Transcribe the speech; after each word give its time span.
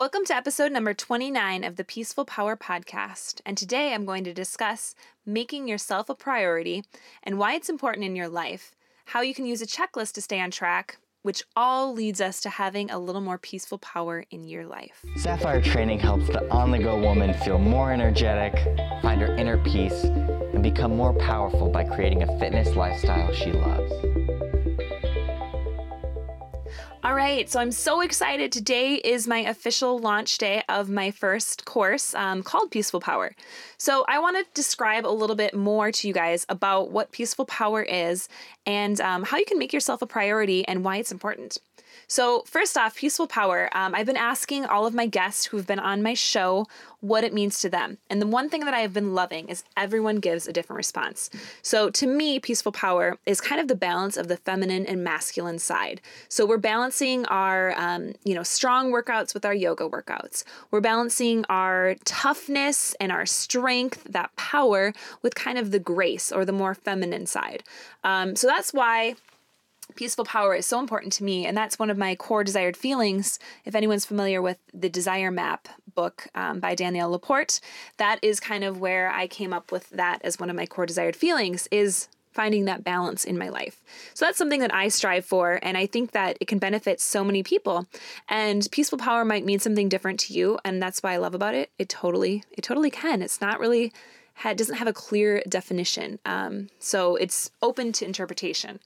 Welcome 0.00 0.24
to 0.26 0.36
episode 0.36 0.70
number 0.70 0.94
29 0.94 1.64
of 1.64 1.74
the 1.74 1.82
Peaceful 1.82 2.24
Power 2.24 2.56
Podcast. 2.56 3.40
And 3.44 3.58
today 3.58 3.92
I'm 3.92 4.04
going 4.04 4.22
to 4.22 4.32
discuss 4.32 4.94
making 5.26 5.66
yourself 5.66 6.08
a 6.08 6.14
priority 6.14 6.84
and 7.24 7.36
why 7.36 7.54
it's 7.54 7.68
important 7.68 8.06
in 8.06 8.14
your 8.14 8.28
life, 8.28 8.76
how 9.06 9.22
you 9.22 9.34
can 9.34 9.44
use 9.44 9.60
a 9.60 9.66
checklist 9.66 10.12
to 10.12 10.22
stay 10.22 10.38
on 10.38 10.52
track, 10.52 10.98
which 11.22 11.42
all 11.56 11.92
leads 11.92 12.20
us 12.20 12.40
to 12.42 12.48
having 12.48 12.92
a 12.92 12.98
little 13.00 13.20
more 13.20 13.38
peaceful 13.38 13.78
power 13.78 14.24
in 14.30 14.44
your 14.44 14.66
life. 14.66 15.04
Safire 15.16 15.64
training 15.64 15.98
helps 15.98 16.28
the 16.28 16.48
on 16.48 16.70
the 16.70 16.78
go 16.78 16.96
woman 16.96 17.34
feel 17.34 17.58
more 17.58 17.90
energetic, 17.90 18.54
find 19.02 19.20
her 19.20 19.34
inner 19.34 19.58
peace, 19.64 20.04
and 20.04 20.62
become 20.62 20.96
more 20.96 21.12
powerful 21.14 21.70
by 21.70 21.82
creating 21.82 22.22
a 22.22 22.38
fitness 22.38 22.76
lifestyle 22.76 23.32
she 23.34 23.50
loves. 23.50 23.92
All 27.08 27.14
right, 27.14 27.48
so 27.48 27.58
I'm 27.58 27.72
so 27.72 28.02
excited. 28.02 28.52
Today 28.52 28.96
is 28.96 29.26
my 29.26 29.38
official 29.38 29.98
launch 29.98 30.36
day 30.36 30.62
of 30.68 30.90
my 30.90 31.10
first 31.10 31.64
course 31.64 32.14
um, 32.14 32.42
called 32.42 32.70
Peaceful 32.70 33.00
Power. 33.00 33.34
So, 33.78 34.04
I 34.06 34.18
want 34.18 34.36
to 34.36 34.44
describe 34.52 35.06
a 35.06 35.08
little 35.08 35.34
bit 35.34 35.54
more 35.54 35.90
to 35.90 36.06
you 36.06 36.12
guys 36.12 36.44
about 36.50 36.90
what 36.90 37.10
Peaceful 37.10 37.46
Power 37.46 37.82
is 37.82 38.28
and 38.66 39.00
um, 39.00 39.22
how 39.22 39.38
you 39.38 39.46
can 39.46 39.58
make 39.58 39.72
yourself 39.72 40.02
a 40.02 40.06
priority 40.06 40.68
and 40.68 40.84
why 40.84 40.98
it's 40.98 41.10
important. 41.10 41.56
So, 42.06 42.42
first 42.46 42.76
off, 42.76 42.96
peaceful 42.96 43.26
power. 43.26 43.68
Um, 43.72 43.94
I've 43.94 44.06
been 44.06 44.16
asking 44.16 44.64
all 44.64 44.86
of 44.86 44.94
my 44.94 45.06
guests 45.06 45.46
who've 45.46 45.66
been 45.66 45.78
on 45.78 46.02
my 46.02 46.14
show 46.14 46.66
what 47.00 47.22
it 47.22 47.32
means 47.32 47.60
to 47.60 47.68
them. 47.68 47.98
And 48.10 48.20
the 48.20 48.26
one 48.26 48.48
thing 48.48 48.64
that 48.64 48.74
I 48.74 48.80
have 48.80 48.92
been 48.92 49.14
loving 49.14 49.48
is 49.48 49.62
everyone 49.76 50.16
gives 50.16 50.48
a 50.48 50.52
different 50.52 50.78
response. 50.78 51.30
So, 51.62 51.90
to 51.90 52.06
me, 52.06 52.40
peaceful 52.40 52.72
power 52.72 53.18
is 53.26 53.40
kind 53.40 53.60
of 53.60 53.68
the 53.68 53.74
balance 53.74 54.16
of 54.16 54.28
the 54.28 54.36
feminine 54.36 54.86
and 54.86 55.04
masculine 55.04 55.58
side. 55.58 56.00
So, 56.28 56.46
we're 56.46 56.58
balancing 56.58 57.24
our, 57.26 57.74
um, 57.78 58.14
you 58.24 58.34
know, 58.34 58.42
strong 58.42 58.92
workouts 58.92 59.34
with 59.34 59.44
our 59.44 59.54
yoga 59.54 59.88
workouts. 59.88 60.44
We're 60.70 60.80
balancing 60.80 61.44
our 61.48 61.94
toughness 62.04 62.94
and 63.00 63.12
our 63.12 63.26
strength, 63.26 64.04
that 64.10 64.34
power, 64.36 64.92
with 65.22 65.34
kind 65.34 65.58
of 65.58 65.70
the 65.70 65.78
grace 65.78 66.32
or 66.32 66.44
the 66.44 66.52
more 66.52 66.74
feminine 66.74 67.26
side. 67.26 67.62
Um, 68.02 68.34
so, 68.34 68.46
that's 68.46 68.72
why 68.72 69.14
peaceful 69.94 70.24
power 70.24 70.54
is 70.54 70.66
so 70.66 70.78
important 70.78 71.12
to 71.12 71.24
me 71.24 71.46
and 71.46 71.56
that's 71.56 71.78
one 71.78 71.90
of 71.90 71.98
my 71.98 72.14
core 72.14 72.44
desired 72.44 72.76
feelings 72.76 73.38
if 73.64 73.74
anyone's 73.74 74.04
familiar 74.04 74.40
with 74.40 74.58
the 74.72 74.88
desire 74.88 75.30
map 75.30 75.68
book 75.94 76.28
um, 76.34 76.60
by 76.60 76.74
danielle 76.74 77.10
laporte 77.10 77.60
that 77.96 78.18
is 78.22 78.38
kind 78.40 78.64
of 78.64 78.80
where 78.80 79.10
i 79.10 79.26
came 79.26 79.52
up 79.52 79.72
with 79.72 79.88
that 79.90 80.20
as 80.22 80.38
one 80.38 80.50
of 80.50 80.56
my 80.56 80.66
core 80.66 80.86
desired 80.86 81.16
feelings 81.16 81.68
is 81.70 82.08
finding 82.38 82.66
that 82.66 82.84
balance 82.84 83.24
in 83.24 83.36
my 83.36 83.48
life. 83.48 83.82
So 84.14 84.24
that's 84.24 84.38
something 84.38 84.60
that 84.60 84.72
i 84.72 84.86
strive 84.86 85.24
for 85.24 85.58
and 85.60 85.76
i 85.76 85.86
think 85.86 86.12
that 86.12 86.38
it 86.40 86.46
can 86.46 86.60
benefit 86.60 87.00
so 87.00 87.24
many 87.24 87.42
people. 87.42 87.88
And 88.28 88.68
peaceful 88.70 88.96
power 88.96 89.24
might 89.24 89.44
mean 89.44 89.58
something 89.58 89.88
different 89.88 90.20
to 90.20 90.32
you 90.32 90.56
and 90.64 90.80
that's 90.80 91.02
why 91.02 91.14
i 91.14 91.16
love 91.16 91.34
about 91.34 91.54
it. 91.54 91.72
It 91.80 91.88
totally 91.88 92.44
it 92.52 92.62
totally 92.62 92.90
can. 92.90 93.22
It's 93.22 93.40
not 93.40 93.58
really 93.58 93.92
had 94.34 94.56
doesn't 94.56 94.76
have 94.76 94.86
a 94.86 94.92
clear 94.92 95.42
definition. 95.48 96.20
Um, 96.24 96.68
so 96.78 97.16
it's 97.16 97.50
open 97.60 97.90
to 97.94 98.04
interpretation 98.04 98.78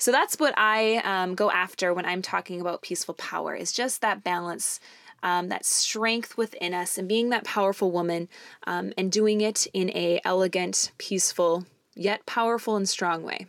so 0.00 0.10
that's 0.10 0.40
what 0.40 0.54
I 0.56 0.96
um, 1.04 1.34
go 1.34 1.50
after 1.50 1.92
when 1.94 2.06
I'm 2.06 2.22
talking 2.22 2.60
about 2.60 2.80
peaceful 2.80 3.14
power 3.14 3.54
is 3.54 3.70
just 3.70 4.00
that 4.00 4.24
balance. 4.24 4.80
Um, 5.22 5.48
that 5.50 5.66
strength 5.66 6.38
within 6.38 6.72
us 6.72 6.96
and 6.96 7.06
being 7.06 7.28
that 7.28 7.44
powerful 7.44 7.90
woman 7.90 8.26
um, 8.66 8.94
and 8.96 9.12
doing 9.12 9.42
it 9.42 9.66
in 9.74 9.90
a 9.90 10.18
elegant 10.24 10.92
peaceful 10.96 11.66
yet 11.94 12.24
powerful 12.24 12.74
and 12.74 12.88
strong 12.88 13.22
way 13.22 13.44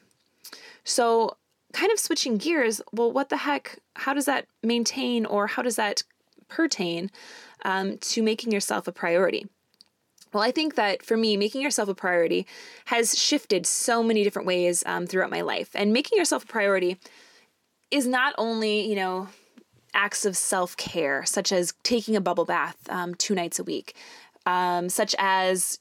so 0.83 1.37
kind 1.71 1.89
of 1.89 1.97
switching 1.97 2.37
gears 2.37 2.81
well 2.91 3.09
what 3.09 3.29
the 3.29 3.37
heck 3.37 3.79
how 3.95 4.13
does 4.13 4.25
that 4.25 4.47
maintain 4.61 5.25
or 5.25 5.47
how 5.47 5.61
does 5.61 5.77
that 5.77 6.03
pertain 6.49 7.09
um, 7.63 7.97
to 7.99 8.21
making 8.21 8.51
yourself 8.51 8.87
a 8.87 8.91
priority 8.91 9.47
well, 10.33 10.43
I 10.43 10.51
think 10.51 10.75
that 10.75 11.03
for 11.03 11.17
me, 11.17 11.35
making 11.37 11.61
yourself 11.61 11.89
a 11.89 11.95
priority 11.95 12.47
has 12.85 13.17
shifted 13.17 13.65
so 13.65 14.01
many 14.01 14.23
different 14.23 14.47
ways 14.47 14.83
um, 14.85 15.05
throughout 15.05 15.29
my 15.29 15.41
life. 15.41 15.69
And 15.75 15.91
making 15.91 16.17
yourself 16.17 16.43
a 16.43 16.47
priority 16.47 16.97
is 17.89 18.07
not 18.07 18.33
only, 18.37 18.87
you 18.87 18.95
know, 18.95 19.27
acts 19.93 20.25
of 20.25 20.37
self 20.37 20.77
care, 20.77 21.25
such 21.25 21.51
as 21.51 21.73
taking 21.83 22.15
a 22.15 22.21
bubble 22.21 22.45
bath 22.45 22.77
um, 22.89 23.13
two 23.15 23.35
nights 23.35 23.59
a 23.59 23.63
week, 23.63 23.95
um, 24.45 24.89
such 24.89 25.13
as 25.19 25.79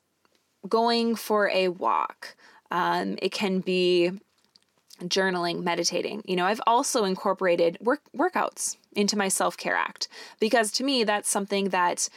going 0.68 1.14
for 1.14 1.48
a 1.50 1.68
walk. 1.68 2.34
Um, 2.72 3.16
it 3.22 3.32
can 3.32 3.60
be 3.60 4.12
journaling, 5.02 5.62
meditating. 5.62 6.22
You 6.26 6.36
know, 6.36 6.44
I've 6.44 6.60
also 6.66 7.04
incorporated 7.04 7.78
work 7.80 8.02
workouts 8.16 8.76
into 8.92 9.16
my 9.16 9.28
self 9.28 9.56
care 9.56 9.76
act 9.76 10.08
because 10.38 10.70
to 10.72 10.84
me, 10.84 11.04
that's 11.04 11.28
something 11.28 11.70
that 11.70 12.08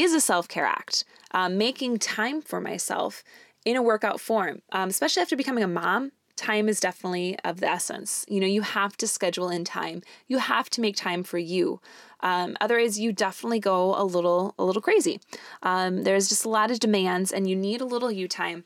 is 0.00 0.14
a 0.14 0.20
self 0.20 0.48
care 0.48 0.66
act. 0.66 1.04
Um, 1.32 1.58
making 1.58 1.98
time 1.98 2.42
for 2.42 2.60
myself 2.60 3.22
in 3.64 3.76
a 3.76 3.82
workout 3.82 4.20
form, 4.20 4.62
um, 4.72 4.88
especially 4.88 5.22
after 5.22 5.36
becoming 5.36 5.64
a 5.64 5.68
mom. 5.68 6.12
Time 6.36 6.70
is 6.70 6.80
definitely 6.80 7.38
of 7.44 7.60
the 7.60 7.68
essence. 7.68 8.24
You 8.26 8.40
know, 8.40 8.46
you 8.46 8.62
have 8.62 8.96
to 8.96 9.06
schedule 9.06 9.50
in 9.50 9.62
time. 9.62 10.00
You 10.26 10.38
have 10.38 10.70
to 10.70 10.80
make 10.80 10.96
time 10.96 11.22
for 11.22 11.36
you. 11.36 11.82
Um, 12.20 12.56
otherwise, 12.62 12.98
you 12.98 13.12
definitely 13.12 13.60
go 13.60 13.94
a 13.94 14.04
little 14.04 14.54
a 14.58 14.64
little 14.64 14.80
crazy. 14.80 15.20
Um, 15.62 16.04
there's 16.04 16.30
just 16.30 16.46
a 16.46 16.48
lot 16.48 16.70
of 16.70 16.80
demands, 16.80 17.30
and 17.30 17.48
you 17.48 17.54
need 17.54 17.82
a 17.82 17.84
little 17.84 18.10
you 18.10 18.26
time. 18.26 18.64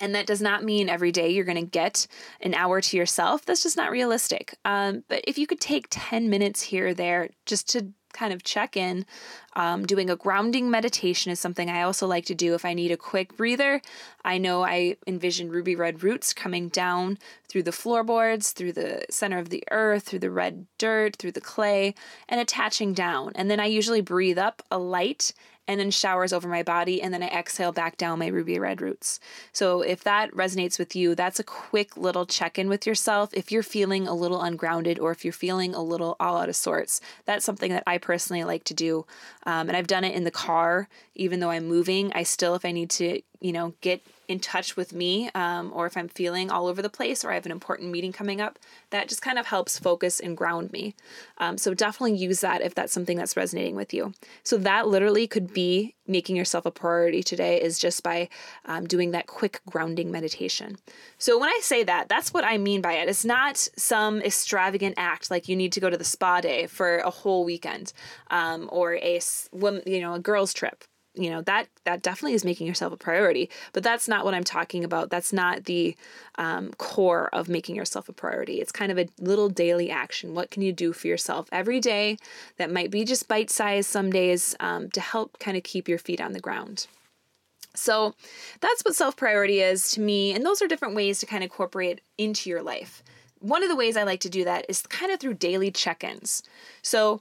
And 0.00 0.14
that 0.14 0.26
does 0.26 0.40
not 0.40 0.64
mean 0.64 0.88
every 0.88 1.12
day 1.12 1.30
you're 1.30 1.44
going 1.44 1.56
to 1.56 1.70
get 1.70 2.06
an 2.40 2.54
hour 2.54 2.80
to 2.80 2.96
yourself. 2.96 3.44
That's 3.44 3.62
just 3.62 3.76
not 3.76 3.90
realistic. 3.92 4.56
Um, 4.64 5.04
but 5.08 5.22
if 5.26 5.38
you 5.38 5.46
could 5.46 5.60
take 5.60 5.86
10 5.90 6.28
minutes 6.28 6.62
here 6.62 6.88
or 6.88 6.94
there 6.94 7.30
just 7.46 7.68
to 7.70 7.92
kind 8.14 8.32
of 8.32 8.42
check 8.42 8.76
in. 8.76 9.04
Um, 9.56 9.84
doing 9.84 10.08
a 10.08 10.16
grounding 10.16 10.70
meditation 10.70 11.30
is 11.30 11.38
something 11.38 11.68
I 11.68 11.82
also 11.82 12.06
like 12.06 12.24
to 12.26 12.34
do 12.34 12.54
if 12.54 12.64
I 12.64 12.72
need 12.72 12.90
a 12.90 12.96
quick 12.96 13.36
breather. 13.36 13.82
I 14.24 14.38
know 14.38 14.64
I 14.64 14.96
envision 15.06 15.50
ruby 15.50 15.76
red 15.76 16.02
roots 16.02 16.32
coming 16.32 16.68
down 16.70 17.18
through 17.48 17.64
the 17.64 17.72
floorboards, 17.72 18.52
through 18.52 18.72
the 18.72 19.04
center 19.10 19.38
of 19.38 19.50
the 19.50 19.62
earth, 19.70 20.04
through 20.04 20.20
the 20.20 20.30
red 20.30 20.66
dirt, 20.78 21.16
through 21.16 21.32
the 21.32 21.40
clay, 21.40 21.94
and 22.28 22.40
attaching 22.40 22.94
down. 22.94 23.32
And 23.34 23.50
then 23.50 23.60
I 23.60 23.66
usually 23.66 24.00
breathe 24.00 24.38
up 24.38 24.62
a 24.70 24.78
light 24.78 25.32
and 25.66 25.80
then 25.80 25.90
showers 25.90 26.32
over 26.32 26.48
my 26.48 26.62
body, 26.62 27.00
and 27.00 27.12
then 27.12 27.22
I 27.22 27.28
exhale 27.28 27.72
back 27.72 27.96
down 27.96 28.18
my 28.18 28.26
ruby 28.26 28.58
red 28.58 28.80
roots. 28.80 29.20
So, 29.52 29.82
if 29.82 30.04
that 30.04 30.30
resonates 30.32 30.78
with 30.78 30.94
you, 30.94 31.14
that's 31.14 31.40
a 31.40 31.44
quick 31.44 31.96
little 31.96 32.26
check 32.26 32.58
in 32.58 32.68
with 32.68 32.86
yourself. 32.86 33.30
If 33.32 33.50
you're 33.50 33.62
feeling 33.62 34.06
a 34.06 34.14
little 34.14 34.42
ungrounded 34.42 34.98
or 34.98 35.10
if 35.10 35.24
you're 35.24 35.32
feeling 35.32 35.74
a 35.74 35.82
little 35.82 36.16
all 36.20 36.36
out 36.36 36.48
of 36.48 36.56
sorts, 36.56 37.00
that's 37.24 37.44
something 37.44 37.72
that 37.72 37.84
I 37.86 37.98
personally 37.98 38.44
like 38.44 38.64
to 38.64 38.74
do. 38.74 39.06
Um, 39.46 39.68
and 39.68 39.76
I've 39.76 39.86
done 39.86 40.04
it 40.04 40.14
in 40.14 40.24
the 40.24 40.30
car, 40.30 40.88
even 41.14 41.40
though 41.40 41.50
I'm 41.50 41.66
moving. 41.66 42.12
I 42.14 42.22
still, 42.22 42.54
if 42.54 42.64
I 42.64 42.72
need 42.72 42.90
to, 42.90 43.20
you 43.40 43.52
know, 43.52 43.74
get 43.80 44.02
in 44.28 44.40
touch 44.40 44.76
with 44.76 44.92
me, 44.92 45.30
um, 45.34 45.72
or 45.74 45.86
if 45.86 45.96
I'm 45.96 46.08
feeling 46.08 46.50
all 46.50 46.66
over 46.66 46.82
the 46.82 46.88
place 46.88 47.24
or 47.24 47.30
I 47.30 47.34
have 47.34 47.46
an 47.46 47.52
important 47.52 47.90
meeting 47.90 48.12
coming 48.12 48.40
up, 48.40 48.58
that 48.90 49.08
just 49.08 49.22
kind 49.22 49.38
of 49.38 49.46
helps 49.46 49.78
focus 49.78 50.20
and 50.20 50.36
ground 50.36 50.72
me. 50.72 50.94
Um, 51.38 51.58
so 51.58 51.74
definitely 51.74 52.16
use 52.16 52.40
that 52.40 52.62
if 52.62 52.74
that's 52.74 52.92
something 52.92 53.16
that's 53.16 53.36
resonating 53.36 53.76
with 53.76 53.92
you. 53.92 54.12
So 54.42 54.56
that 54.58 54.88
literally 54.88 55.26
could 55.26 55.52
be 55.52 55.94
making 56.06 56.36
yourself 56.36 56.66
a 56.66 56.70
priority 56.70 57.22
today 57.22 57.60
is 57.60 57.78
just 57.78 58.02
by 58.02 58.28
um, 58.66 58.86
doing 58.86 59.12
that 59.12 59.26
quick 59.26 59.60
grounding 59.68 60.10
meditation. 60.10 60.76
So 61.18 61.38
when 61.38 61.48
I 61.48 61.58
say 61.62 61.82
that, 61.84 62.08
that's 62.08 62.32
what 62.32 62.44
I 62.44 62.58
mean 62.58 62.82
by 62.82 62.94
it. 62.94 63.08
It's 63.08 63.24
not 63.24 63.56
some 63.76 64.20
extravagant 64.20 64.94
act 64.98 65.30
like 65.30 65.48
you 65.48 65.56
need 65.56 65.72
to 65.72 65.80
go 65.80 65.88
to 65.88 65.96
the 65.96 66.04
spa 66.04 66.40
day 66.40 66.66
for 66.66 66.98
a 66.98 67.10
whole 67.10 67.44
weekend 67.44 67.92
um, 68.30 68.68
or 68.72 68.94
a 68.96 69.20
you 69.86 70.00
know 70.00 70.14
a 70.14 70.18
girls 70.18 70.52
trip 70.52 70.84
you 71.14 71.30
know 71.30 71.42
that 71.42 71.68
that 71.84 72.02
definitely 72.02 72.34
is 72.34 72.44
making 72.44 72.66
yourself 72.66 72.92
a 72.92 72.96
priority 72.96 73.48
but 73.72 73.82
that's 73.82 74.08
not 74.08 74.24
what 74.24 74.34
i'm 74.34 74.44
talking 74.44 74.84
about. 74.84 75.10
That's 75.10 75.32
not 75.32 75.64
the 75.64 75.96
um, 76.36 76.72
core 76.78 77.28
of 77.32 77.48
making 77.48 77.76
yourself 77.76 78.08
a 78.08 78.12
priority. 78.12 78.60
It's 78.60 78.72
kind 78.72 78.90
of 78.92 78.98
a 78.98 79.08
little 79.18 79.48
daily 79.48 79.90
action. 79.90 80.34
What 80.34 80.50
can 80.50 80.62
you 80.62 80.72
do 80.72 80.92
for 80.92 81.06
yourself 81.06 81.48
every 81.52 81.80
day 81.80 82.16
that 82.56 82.70
might 82.70 82.90
be 82.90 83.04
just 83.04 83.28
bite 83.28 83.50
sized 83.50 83.90
some 83.90 84.10
days 84.10 84.54
um, 84.60 84.90
to 84.90 85.00
help 85.00 85.38
kind 85.38 85.56
of 85.56 85.62
keep 85.62 85.88
your 85.88 85.98
feet 85.98 86.20
on 86.20 86.32
the 86.32 86.40
ground? 86.40 86.86
So 87.74 88.14
that's 88.60 88.84
what 88.84 88.94
self 88.94 89.16
priority 89.16 89.60
is 89.60 89.90
to 89.92 90.00
me 90.00 90.32
and 90.32 90.44
those 90.44 90.62
are 90.62 90.68
different 90.68 90.94
ways 90.94 91.18
to 91.20 91.26
kind 91.26 91.42
of 91.42 91.50
incorporate 91.50 92.00
into 92.18 92.48
your 92.48 92.62
life. 92.62 93.02
One 93.40 93.62
of 93.62 93.68
the 93.68 93.76
ways 93.76 93.96
i 93.96 94.04
like 94.04 94.20
to 94.20 94.30
do 94.30 94.44
that 94.44 94.64
is 94.68 94.82
kind 94.82 95.12
of 95.12 95.20
through 95.20 95.34
daily 95.34 95.70
check-ins. 95.70 96.42
So 96.82 97.20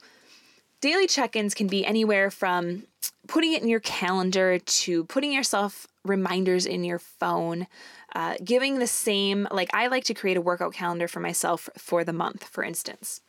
daily 0.84 1.08
check-ins 1.08 1.54
can 1.54 1.68
be 1.68 1.86
anywhere 1.86 2.30
from 2.30 2.84
putting 3.30 3.54
it 3.54 3.62
in 3.62 3.70
your 3.70 3.80
calendar 3.80 4.60
to 4.60 5.06
putting 5.06 5.32
yourself 5.32 5.88
reminders 6.04 6.66
in 6.66 6.84
your 6.84 7.00
phone, 7.00 7.68
uh, 8.14 8.36
giving 8.44 8.80
the 8.80 8.88
same, 8.88 9.48
like 9.50 9.70
I 9.74 9.88
like 9.88 10.04
to 10.04 10.14
create 10.14 10.36
a 10.36 10.42
workout 10.42 10.74
calendar 10.74 11.08
for 11.08 11.22
myself 11.22 11.70
for 11.78 12.04
the 12.04 12.12
month, 12.12 12.44
for 12.44 12.66
instance. 12.66 13.22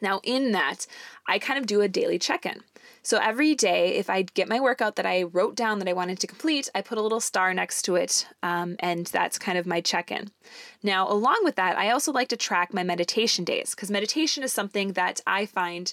Now, 0.00 0.22
in 0.24 0.52
that, 0.52 0.86
I 1.28 1.38
kind 1.38 1.58
of 1.58 1.66
do 1.66 1.82
a 1.82 1.88
daily 1.88 2.18
check 2.18 2.46
in. 2.46 2.62
So 3.02 3.18
every 3.18 3.54
day, 3.54 3.96
if 3.96 4.08
I 4.08 4.22
get 4.22 4.48
my 4.48 4.58
workout 4.58 4.96
that 4.96 5.04
I 5.04 5.24
wrote 5.24 5.54
down 5.54 5.80
that 5.80 5.88
I 5.88 5.92
wanted 5.92 6.18
to 6.20 6.26
complete, 6.26 6.70
I 6.74 6.80
put 6.80 6.96
a 6.96 7.02
little 7.02 7.20
star 7.20 7.52
next 7.52 7.82
to 7.82 7.96
it, 7.96 8.26
um, 8.42 8.76
and 8.78 9.06
that's 9.06 9.38
kind 9.38 9.58
of 9.58 9.66
my 9.66 9.82
check 9.82 10.10
in. 10.10 10.30
Now, 10.82 11.06
along 11.10 11.40
with 11.44 11.56
that, 11.56 11.76
I 11.76 11.90
also 11.90 12.10
like 12.10 12.28
to 12.28 12.38
track 12.38 12.72
my 12.72 12.82
meditation 12.82 13.44
days 13.44 13.74
because 13.74 13.90
meditation 13.90 14.42
is 14.42 14.52
something 14.54 14.94
that 14.94 15.20
I 15.26 15.44
find 15.44 15.92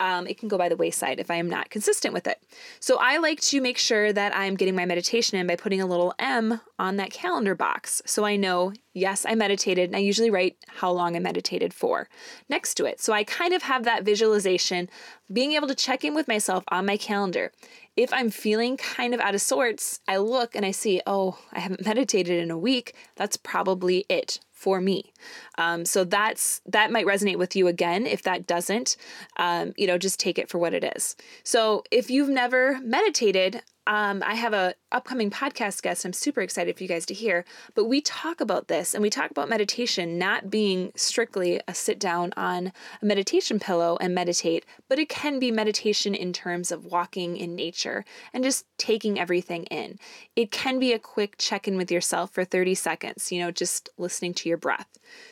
um, 0.00 0.26
it 0.26 0.38
can 0.38 0.48
go 0.48 0.58
by 0.58 0.68
the 0.68 0.76
wayside 0.76 1.20
if 1.20 1.30
I 1.30 1.36
am 1.36 1.48
not 1.48 1.70
consistent 1.70 2.14
with 2.14 2.26
it. 2.26 2.42
So 2.80 2.96
I 2.98 3.18
like 3.18 3.40
to 3.42 3.60
make 3.60 3.78
sure 3.78 4.12
that 4.12 4.34
I'm 4.34 4.56
getting 4.56 4.74
my 4.74 4.86
meditation 4.86 5.38
in 5.38 5.46
by 5.46 5.56
putting 5.56 5.80
a 5.80 5.86
little 5.86 6.14
M 6.18 6.60
on 6.78 6.96
that 6.96 7.12
calendar 7.12 7.54
box. 7.54 8.00
So 8.06 8.24
I 8.24 8.36
know, 8.36 8.72
yes, 8.94 9.26
I 9.28 9.34
meditated, 9.34 9.90
and 9.90 9.96
I 9.96 10.00
usually 10.00 10.30
write 10.30 10.56
how 10.66 10.90
long 10.90 11.14
I 11.14 11.20
meditated 11.20 11.74
for 11.74 12.08
next 12.48 12.74
to 12.74 12.86
it. 12.86 13.00
So 13.00 13.12
I 13.12 13.22
kind 13.22 13.52
of 13.52 13.62
have 13.62 13.84
that 13.84 14.04
visualization, 14.04 14.88
being 15.30 15.52
able 15.52 15.68
to 15.68 15.74
check 15.74 16.02
in 16.02 16.14
with 16.14 16.26
myself 16.26 16.64
on 16.68 16.86
my 16.86 16.96
calendar. 16.96 17.52
If 17.96 18.12
I'm 18.12 18.30
feeling 18.30 18.78
kind 18.78 19.12
of 19.12 19.20
out 19.20 19.34
of 19.34 19.42
sorts, 19.42 20.00
I 20.08 20.16
look 20.16 20.56
and 20.56 20.64
I 20.64 20.70
see, 20.70 21.02
oh, 21.06 21.38
I 21.52 21.60
haven't 21.60 21.84
meditated 21.84 22.42
in 22.42 22.50
a 22.50 22.58
week. 22.58 22.94
That's 23.16 23.36
probably 23.36 24.06
it 24.08 24.40
for 24.60 24.78
me. 24.78 25.12
Um, 25.56 25.86
so 25.86 26.04
that's 26.04 26.60
that 26.66 26.92
might 26.92 27.06
resonate 27.06 27.38
with 27.38 27.56
you 27.56 27.66
again. 27.66 28.06
If 28.06 28.22
that 28.24 28.46
doesn't, 28.46 28.98
um, 29.38 29.72
you 29.78 29.86
know, 29.86 29.96
just 29.96 30.20
take 30.20 30.38
it 30.38 30.50
for 30.50 30.58
what 30.58 30.74
it 30.74 30.84
is. 30.96 31.16
So 31.44 31.82
if 31.90 32.10
you've 32.10 32.28
never 32.28 32.78
meditated, 32.82 33.62
um, 33.86 34.22
I 34.24 34.34
have 34.34 34.52
a 34.52 34.74
upcoming 34.92 35.30
podcast 35.30 35.82
guest 35.82 36.04
I'm 36.04 36.12
super 36.12 36.40
excited 36.40 36.76
for 36.76 36.82
you 36.82 36.88
guys 36.88 37.06
to 37.06 37.14
hear. 37.14 37.44
But 37.74 37.86
we 37.86 38.00
talk 38.00 38.40
about 38.40 38.68
this 38.68 38.94
and 38.94 39.02
we 39.02 39.10
talk 39.10 39.30
about 39.30 39.48
meditation 39.48 40.18
not 40.18 40.50
being 40.50 40.92
strictly 40.96 41.60
a 41.66 41.74
sit 41.74 41.98
down 41.98 42.32
on 42.36 42.72
a 43.00 43.04
meditation 43.04 43.58
pillow 43.58 43.96
and 44.00 44.14
meditate, 44.14 44.66
but 44.88 44.98
it 44.98 45.08
can 45.08 45.38
be 45.38 45.50
meditation 45.50 46.14
in 46.14 46.32
terms 46.32 46.70
of 46.70 46.84
walking 46.84 47.36
in 47.36 47.54
nature 47.54 48.04
and 48.32 48.44
just 48.44 48.66
taking 48.78 49.18
everything 49.18 49.64
in. 49.64 49.98
It 50.36 50.50
can 50.50 50.78
be 50.78 50.92
a 50.92 50.98
quick 50.98 51.36
check 51.38 51.66
in 51.66 51.76
with 51.76 51.90
yourself 51.90 52.32
for 52.32 52.44
30 52.44 52.74
seconds, 52.74 53.32
you 53.32 53.40
know, 53.40 53.50
just 53.50 53.88
listening 53.96 54.34
to 54.34 54.48
your 54.48 54.58
breath. 54.58 54.88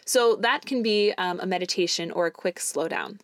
So 0.06 0.36
that 0.36 0.64
can 0.64 0.82
be 0.82 1.12
um, 1.18 1.40
a 1.40 1.46
meditation 1.46 2.10
or 2.10 2.26
a 2.26 2.30
quick 2.30 2.56
slowdown. 2.56 3.18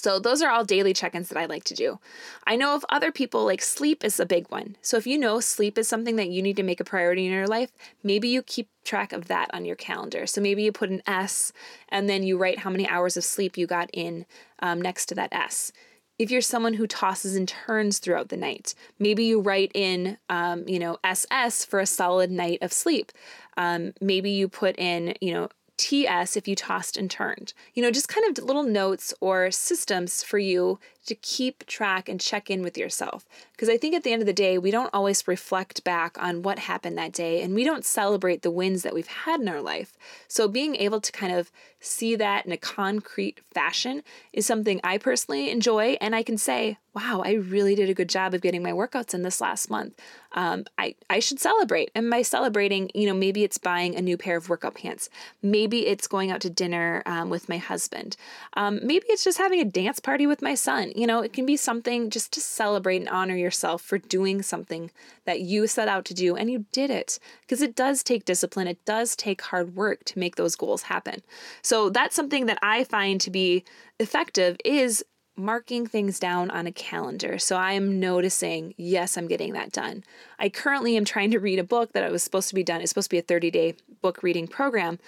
So, 0.00 0.18
those 0.18 0.42
are 0.42 0.50
all 0.50 0.64
daily 0.64 0.92
check 0.92 1.14
ins 1.14 1.28
that 1.28 1.38
I 1.38 1.46
like 1.46 1.64
to 1.64 1.74
do. 1.74 1.98
I 2.46 2.56
know 2.56 2.74
of 2.74 2.84
other 2.88 3.12
people, 3.12 3.44
like 3.44 3.62
sleep 3.62 4.04
is 4.04 4.18
a 4.20 4.26
big 4.26 4.50
one. 4.50 4.76
So, 4.82 4.96
if 4.96 5.06
you 5.06 5.18
know 5.18 5.40
sleep 5.40 5.78
is 5.78 5.88
something 5.88 6.16
that 6.16 6.30
you 6.30 6.42
need 6.42 6.56
to 6.56 6.62
make 6.62 6.80
a 6.80 6.84
priority 6.84 7.26
in 7.26 7.32
your 7.32 7.46
life, 7.46 7.72
maybe 8.02 8.28
you 8.28 8.42
keep 8.42 8.68
track 8.84 9.12
of 9.12 9.26
that 9.28 9.50
on 9.52 9.64
your 9.64 9.76
calendar. 9.76 10.26
So, 10.26 10.40
maybe 10.40 10.62
you 10.62 10.72
put 10.72 10.90
an 10.90 11.02
S 11.06 11.52
and 11.88 12.08
then 12.08 12.22
you 12.22 12.38
write 12.38 12.60
how 12.60 12.70
many 12.70 12.88
hours 12.88 13.16
of 13.16 13.24
sleep 13.24 13.56
you 13.56 13.66
got 13.66 13.90
in 13.92 14.26
um, 14.60 14.80
next 14.80 15.06
to 15.06 15.14
that 15.16 15.32
S. 15.32 15.72
If 16.18 16.32
you're 16.32 16.40
someone 16.40 16.74
who 16.74 16.88
tosses 16.88 17.36
and 17.36 17.46
turns 17.46 18.00
throughout 18.00 18.28
the 18.28 18.36
night, 18.36 18.74
maybe 18.98 19.22
you 19.22 19.40
write 19.40 19.70
in, 19.72 20.18
um, 20.28 20.64
you 20.66 20.80
know, 20.80 20.98
SS 21.04 21.64
for 21.64 21.78
a 21.78 21.86
solid 21.86 22.30
night 22.30 22.58
of 22.60 22.72
sleep. 22.72 23.12
Um, 23.56 23.92
maybe 24.00 24.30
you 24.30 24.48
put 24.48 24.76
in, 24.78 25.14
you 25.20 25.32
know, 25.32 25.48
TS 25.78 26.36
if 26.36 26.46
you 26.46 26.54
tossed 26.54 26.96
and 26.96 27.10
turned. 27.10 27.54
You 27.72 27.82
know, 27.82 27.90
just 27.90 28.08
kind 28.08 28.26
of 28.28 28.44
little 28.44 28.64
notes 28.64 29.14
or 29.20 29.50
systems 29.50 30.22
for 30.22 30.38
you 30.38 30.78
to 31.08 31.14
keep 31.14 31.66
track 31.66 32.08
and 32.08 32.20
check 32.20 32.50
in 32.50 32.62
with 32.62 32.78
yourself. 32.78 33.26
Because 33.52 33.68
I 33.68 33.76
think 33.76 33.94
at 33.94 34.04
the 34.04 34.12
end 34.12 34.22
of 34.22 34.26
the 34.26 34.32
day, 34.32 34.58
we 34.58 34.70
don't 34.70 34.92
always 34.92 35.26
reflect 35.26 35.82
back 35.82 36.16
on 36.22 36.42
what 36.42 36.60
happened 36.60 36.96
that 36.98 37.12
day 37.12 37.42
and 37.42 37.54
we 37.54 37.64
don't 37.64 37.84
celebrate 37.84 38.42
the 38.42 38.50
wins 38.50 38.82
that 38.82 38.94
we've 38.94 39.06
had 39.06 39.40
in 39.40 39.48
our 39.48 39.60
life. 39.60 39.94
So 40.28 40.46
being 40.46 40.76
able 40.76 41.00
to 41.00 41.10
kind 41.10 41.32
of 41.32 41.50
see 41.80 42.16
that 42.16 42.44
in 42.44 42.52
a 42.52 42.56
concrete 42.56 43.40
fashion 43.52 44.02
is 44.32 44.46
something 44.46 44.80
I 44.82 44.98
personally 44.98 45.50
enjoy. 45.50 45.96
And 46.00 46.14
I 46.14 46.22
can 46.22 46.36
say, 46.36 46.78
wow, 46.94 47.22
I 47.24 47.34
really 47.34 47.74
did 47.74 47.88
a 47.88 47.94
good 47.94 48.08
job 48.08 48.34
of 48.34 48.40
getting 48.40 48.62
my 48.62 48.72
workouts 48.72 49.14
in 49.14 49.22
this 49.22 49.40
last 49.40 49.70
month. 49.70 49.94
Um, 50.32 50.64
I, 50.76 50.96
I 51.08 51.20
should 51.20 51.38
celebrate. 51.38 51.90
And 51.94 52.10
by 52.10 52.22
celebrating, 52.22 52.90
you 52.94 53.06
know, 53.06 53.14
maybe 53.14 53.44
it's 53.44 53.58
buying 53.58 53.94
a 53.94 54.02
new 54.02 54.16
pair 54.16 54.36
of 54.36 54.48
workout 54.48 54.74
pants. 54.74 55.08
Maybe 55.40 55.86
it's 55.86 56.08
going 56.08 56.30
out 56.30 56.40
to 56.40 56.50
dinner 56.50 57.02
um, 57.06 57.30
with 57.30 57.48
my 57.48 57.58
husband. 57.58 58.16
Um, 58.54 58.80
maybe 58.82 59.06
it's 59.08 59.24
just 59.24 59.38
having 59.38 59.60
a 59.60 59.64
dance 59.64 60.00
party 60.00 60.26
with 60.26 60.42
my 60.42 60.54
son. 60.54 60.92
You 60.98 61.06
know, 61.06 61.20
it 61.20 61.32
can 61.32 61.46
be 61.46 61.56
something 61.56 62.10
just 62.10 62.32
to 62.32 62.40
celebrate 62.40 62.96
and 62.96 63.08
honor 63.08 63.36
yourself 63.36 63.82
for 63.82 63.98
doing 63.98 64.42
something 64.42 64.90
that 65.26 65.40
you 65.40 65.68
set 65.68 65.86
out 65.86 66.04
to 66.06 66.14
do 66.14 66.34
and 66.34 66.50
you 66.50 66.66
did 66.72 66.90
it. 66.90 67.20
Because 67.42 67.62
it 67.62 67.76
does 67.76 68.02
take 68.02 68.24
discipline, 68.24 68.66
it 68.66 68.84
does 68.84 69.14
take 69.14 69.40
hard 69.42 69.76
work 69.76 70.02
to 70.06 70.18
make 70.18 70.34
those 70.34 70.56
goals 70.56 70.82
happen. 70.82 71.22
So 71.62 71.88
that's 71.88 72.16
something 72.16 72.46
that 72.46 72.58
I 72.62 72.82
find 72.82 73.20
to 73.20 73.30
be 73.30 73.64
effective 74.00 74.56
is 74.64 75.04
marking 75.36 75.86
things 75.86 76.18
down 76.18 76.50
on 76.50 76.66
a 76.66 76.72
calendar. 76.72 77.38
So 77.38 77.56
I 77.56 77.74
am 77.74 78.00
noticing, 78.00 78.74
yes, 78.76 79.16
I'm 79.16 79.28
getting 79.28 79.52
that 79.52 79.70
done. 79.70 80.02
I 80.40 80.48
currently 80.48 80.96
am 80.96 81.04
trying 81.04 81.30
to 81.30 81.38
read 81.38 81.60
a 81.60 81.64
book 81.64 81.92
that 81.92 82.02
I 82.02 82.10
was 82.10 82.24
supposed 82.24 82.48
to 82.48 82.56
be 82.56 82.64
done. 82.64 82.80
It's 82.80 82.90
supposed 82.90 83.10
to 83.10 83.14
be 83.14 83.20
a 83.20 83.22
30 83.22 83.52
day 83.52 83.74
book 84.02 84.24
reading 84.24 84.48
program. 84.48 84.98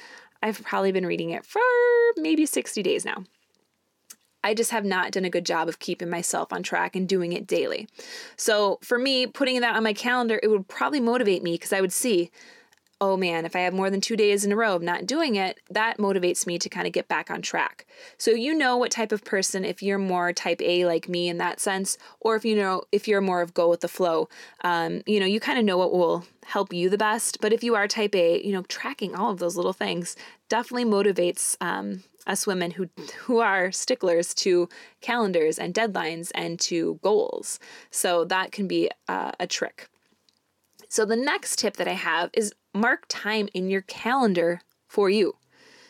I've 0.41 0.63
probably 0.63 0.93
been 0.93 1.05
reading 1.05 1.31
it 1.31 1.45
for 1.45 1.61
maybe 2.17 2.47
60 2.47 2.81
days 2.83 3.05
now. 3.05 3.25
I 4.43 4.55
just 4.55 4.71
have 4.71 4.85
not 4.85 5.13
done 5.13 5.25
a 5.25 5.31
good 5.31 5.47
job 5.47 5.69
of 5.69 5.79
keeping 5.79 6.09
myself 6.09 6.53
on 6.53 6.63
track 6.63 6.97
and 6.97 7.09
doing 7.09 7.33
it 7.33 7.47
daily. 7.47 7.89
So 8.37 8.79
for 8.83 8.99
me, 8.99 9.27
putting 9.27 9.61
that 9.61 9.77
on 9.77 9.83
my 9.83 9.93
calendar, 9.93 10.41
it 10.43 10.49
would 10.49 10.69
probably 10.69 11.01
motivate 11.01 11.43
me 11.43 11.53
because 11.53 11.73
I 11.73 11.81
would 11.81 11.93
see, 11.93 12.31
oh 13.03 13.17
man, 13.17 13.47
if 13.47 13.57
I 13.57 13.61
have 13.61 13.73
more 13.73 13.89
than 13.89 14.01
two 14.01 14.17
days 14.17 14.45
in 14.45 14.53
a 14.53 14.57
row 14.57 14.75
of 14.77 14.83
not 14.83 15.07
doing 15.07 15.35
it, 15.37 15.59
that 15.71 15.99
motivates 15.99 16.47
me 16.47 16.59
to 16.59 16.69
kind 16.69 16.87
of 16.87 16.93
get 16.93 17.09
back 17.09 17.31
on 17.31 17.41
track. 17.41 17.87
So 18.19 18.31
you 18.31 18.55
know 18.55 18.77
what 18.77 18.91
type 18.91 19.13
of 19.13 19.25
person, 19.25 19.65
if 19.65 19.83
you're 19.83 19.99
more 19.99 20.33
type 20.33 20.61
A 20.61 20.85
like 20.85 21.09
me 21.09 21.29
in 21.29 21.39
that 21.39 21.61
sense, 21.61 21.97
or 22.21 22.37
if 22.37 22.45
you 22.45 22.57
know 22.57 22.83
if 22.93 23.09
you're 23.09 23.23
more 23.23 23.41
of 23.41 23.55
go 23.55 23.69
with 23.69 23.81
the 23.81 23.89
flow, 23.89 24.29
um, 24.65 25.03
you 25.07 25.19
know, 25.19 25.27
you 25.27 25.41
kind 25.41 25.59
of 25.59 25.65
know 25.65 25.79
what 25.79 25.93
will 25.93 26.25
help 26.45 26.73
you 26.73 26.91
the 26.91 26.99
best. 26.99 27.41
But 27.41 27.53
if 27.53 27.65
you 27.65 27.75
are 27.75 27.89
type 27.89 28.15
A, 28.15 28.45
you 28.45 28.53
know, 28.53 28.63
tracking 28.63 29.15
all 29.15 29.31
of 29.31 29.39
those 29.39 29.57
little 29.57 29.73
things 29.73 30.17
definitely 30.49 30.85
motivates 30.85 31.57
um, 31.61 32.03
us 32.27 32.47
women 32.47 32.73
who 32.73 32.89
who 33.21 33.39
are 33.39 33.73
sticklers 33.73 34.35
to 34.35 34.69
calendars 35.01 35.59
and 35.59 35.75
deadlines 35.75 36.31
and 36.35 36.59
to 36.61 36.99
goals. 37.03 37.59
So 37.91 38.25
that 38.25 38.53
can 38.53 38.69
be 38.69 38.91
uh, 39.09 39.33
a 39.41 39.47
trick. 39.47 39.89
So 40.89 41.05
the 41.05 41.17
next 41.17 41.59
tip 41.59 41.77
that 41.77 41.89
I 41.89 41.95
have 41.95 42.31
is 42.33 42.53
mark 42.75 43.05
time 43.09 43.49
in 43.55 43.71
your 43.71 43.83
calendar 43.83 44.61
for 44.89 45.09
you. 45.09 45.37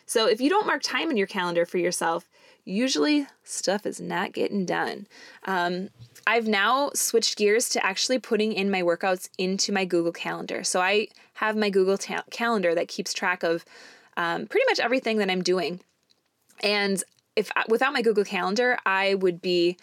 So 0.06 0.26
if 0.26 0.40
you 0.40 0.50
don't 0.50 0.66
mark 0.66 0.82
time 0.82 1.10
in 1.10 1.16
your 1.16 1.26
calendar 1.26 1.64
for 1.64 1.78
yourself, 1.78 2.28
usually 2.64 3.26
stuff 3.42 3.86
is 3.86 4.00
not 4.00 4.32
getting 4.32 4.66
done. 4.66 5.06
Um, 5.44 5.88
I've 6.26 6.46
now 6.46 6.90
switched 6.94 7.38
gears 7.38 7.68
to 7.70 7.84
actually 7.84 8.18
putting 8.18 8.52
in 8.52 8.70
my 8.70 8.82
workouts 8.82 9.28
into 9.38 9.72
my 9.72 9.84
Google 9.84 10.12
Calendar. 10.12 10.64
So 10.64 10.80
I 10.80 11.08
have 11.34 11.56
my 11.56 11.70
Google 11.70 11.96
ta- 11.96 12.24
Calendar 12.30 12.74
that 12.74 12.88
keeps 12.88 13.14
track 13.14 13.42
of 13.42 13.64
um, 14.16 14.46
pretty 14.46 14.66
much 14.68 14.80
everything 14.80 15.18
that 15.18 15.30
I'm 15.30 15.42
doing. 15.42 15.80
And 16.60 17.02
if 17.36 17.50
without 17.68 17.92
my 17.92 18.02
Google 18.02 18.24
Calendar, 18.24 18.78
I 18.84 19.14
would 19.14 19.40
be 19.40 19.76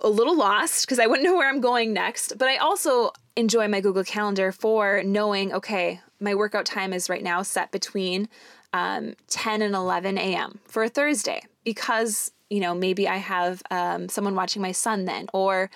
a 0.00 0.08
little 0.08 0.36
lost 0.36 0.84
because 0.84 0.98
I 0.98 1.06
wouldn't 1.06 1.24
know 1.28 1.36
where 1.36 1.48
I'm 1.48 1.60
going 1.60 1.92
next. 1.92 2.38
But 2.38 2.48
I 2.48 2.56
also 2.56 3.12
enjoy 3.36 3.68
my 3.68 3.80
Google 3.80 4.04
Calendar 4.04 4.52
for 4.52 5.02
knowing, 5.04 5.52
okay, 5.52 6.00
my 6.20 6.34
workout 6.34 6.66
time 6.66 6.92
is 6.92 7.08
right 7.08 7.22
now 7.22 7.42
set 7.42 7.70
between 7.70 8.28
um, 8.72 9.14
10 9.28 9.62
and 9.62 9.74
11 9.74 10.18
a.m. 10.18 10.60
for 10.66 10.82
a 10.82 10.88
Thursday 10.88 11.42
because, 11.64 12.30
you 12.50 12.60
know, 12.60 12.74
maybe 12.74 13.08
I 13.08 13.16
have 13.16 13.62
um, 13.70 14.08
someone 14.08 14.34
watching 14.34 14.62
my 14.62 14.72
son 14.72 15.04
then, 15.04 15.26
or, 15.32 15.70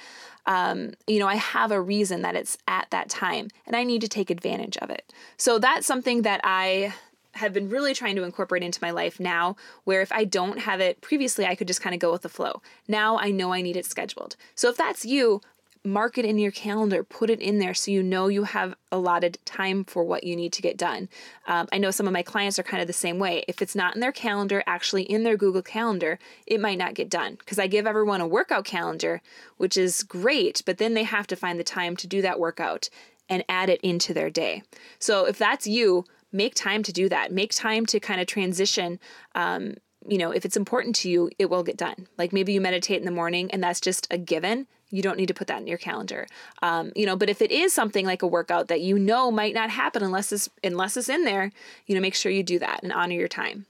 um, 0.47 0.93
you 1.07 1.19
know, 1.19 1.27
I 1.27 1.37
have 1.37 1.73
a 1.73 1.81
reason 1.81 2.23
that 2.23 2.37
it's 2.37 2.57
at 2.69 2.89
that 2.91 3.09
time 3.09 3.49
and 3.67 3.75
I 3.75 3.85
need 3.85 4.01
to 4.03 4.09
take 4.09 4.31
advantage 4.31 4.77
of 4.79 4.91
it. 4.91 5.13
So 5.37 5.59
that's 5.59 5.87
something 5.87 6.23
that 6.23 6.41
I 6.45 6.95
have 7.37 7.53
been 7.53 7.69
really 7.69 7.95
trying 7.95 8.17
to 8.17 8.25
incorporate 8.25 8.63
into 8.63 8.79
my 8.83 8.91
life 8.91 9.21
now 9.21 9.57
where 9.85 10.03
if 10.03 10.13
I 10.13 10.25
don't 10.25 10.59
have 10.59 10.81
it 10.81 11.01
previously 11.01 11.47
I 11.47 11.55
could 11.55 11.69
just 11.69 11.81
kind 11.81 11.95
of 11.95 12.01
go 12.01 12.13
with 12.13 12.23
the 12.23 12.29
flow. 12.29 12.63
Now 12.89 13.19
I 13.19 13.31
know 13.31 13.53
I 13.53 13.63
need 13.63 13.77
it 13.77 13.87
scheduled. 13.87 14.37
So 14.55 14.69
if 14.69 14.77
that's 14.77 15.05
you, 15.05 15.41
mark 15.87 16.19
it 16.19 16.25
in 16.25 16.39
your 16.39 16.51
calendar, 16.51 17.05
put 17.05 17.31
it 17.31 17.41
in 17.41 17.59
there 17.59 17.73
so 17.73 17.91
you 17.91 18.03
know 18.03 18.27
you 18.27 18.45
have 18.45 18.75
allotted 18.91 19.39
time 19.45 19.85
for 19.85 20.03
what 20.03 20.25
you 20.25 20.35
need 20.35 20.53
to 20.53 20.63
get 20.63 20.77
done. 20.77 21.09
Um, 21.47 21.69
I 21.73 21.79
know 21.79 21.91
some 21.91 22.07
of 22.07 22.13
my 22.13 22.23
clients 22.23 22.59
are 22.59 22.65
kind 22.65 22.81
of 22.81 22.87
the 22.87 22.93
same 22.93 23.19
way. 23.19 23.45
If 23.47 23.63
it's 23.63 23.77
not 23.77 23.95
in 23.95 24.01
their 24.01 24.13
calendar, 24.13 24.63
actually 24.67 25.05
in 25.05 25.23
their 25.23 25.37
Google 25.37 25.63
Calendar, 25.63 26.19
it 26.47 26.61
might 26.61 26.79
not 26.79 26.95
get 26.95 27.09
done 27.09 27.37
because 27.37 27.59
I 27.59 27.69
give 27.69 27.87
everyone 27.87 28.21
a 28.21 28.27
workout 28.27 28.65
calendar, 28.65 29.23
which 29.57 29.77
is 29.77 30.03
great, 30.03 30.63
but 30.67 30.79
then 30.79 30.95
they 30.95 31.05
have 31.05 31.27
to 31.29 31.37
find 31.37 31.59
the 31.59 31.65
time 31.65 31.97
to 31.97 32.07
do 32.07 32.21
that 32.23 32.41
workout 32.41 32.91
and 33.29 33.45
add 33.49 33.71
it 33.71 33.81
into 33.81 34.13
their 34.13 34.31
day. 34.31 34.63
So 34.99 35.27
if 35.27 35.39
that's 35.39 35.67
you, 35.67 36.05
make 36.37 36.55
time 36.55 36.83
to 36.85 36.93
do 36.93 37.09
that. 37.09 37.33
Make 37.33 37.53
time 37.55 37.87
to 37.87 38.01
kind 38.01 38.21
of 38.21 38.27
transition. 38.27 38.99
Um, 39.35 39.75
you 40.09 40.19
know, 40.19 40.31
if 40.31 40.45
it's 40.45 40.57
important 40.57 40.95
to 40.97 41.11
you, 41.11 41.31
it 41.39 41.51
will 41.51 41.63
get 41.63 41.77
done. 41.77 42.07
Like 42.17 42.33
maybe 42.33 42.53
you 42.53 42.61
meditate 42.61 42.99
in 42.99 43.05
the 43.05 43.11
morning 43.11 43.51
and 43.51 43.63
that's 43.63 43.81
just 43.81 44.07
a 44.11 44.19
given. 44.19 44.67
You 44.91 45.03
don't 45.03 45.17
need 45.17 45.27
to 45.27 45.35
put 45.35 45.49
that 45.49 45.61
in 45.61 45.67
your 45.67 45.79
calendar. 45.79 46.27
Um, 46.63 46.93
you 46.95 47.07
know, 47.07 47.17
but 47.17 47.29
if 47.29 47.43
it 47.43 47.51
is 47.51 47.73
something 47.73 48.07
like 48.07 48.23
a 48.23 48.27
workout 48.27 48.69
that 48.69 48.81
you 48.81 48.99
know 48.99 49.33
might 49.33 49.55
not 49.55 49.71
happen 49.71 50.03
unless 50.03 50.31
it's 50.31 50.49
unless 50.63 50.97
it's 50.97 51.09
in 51.09 51.25
there, 51.25 51.51
you 51.87 51.95
know, 51.95 52.01
make 52.01 52.15
sure 52.15 52.31
you 52.31 52.45
do 52.45 52.61
that 52.61 52.83
and 52.83 52.93
honor 52.93 53.15
your 53.15 53.29
time. 53.29 53.67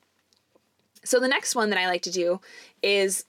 So 1.04 1.20
the 1.20 1.28
next 1.28 1.54
one 1.54 1.70
that 1.70 1.78
I 1.78 1.86
like 1.86 2.02
to 2.02 2.10
do 2.10 2.40
is 2.82 3.24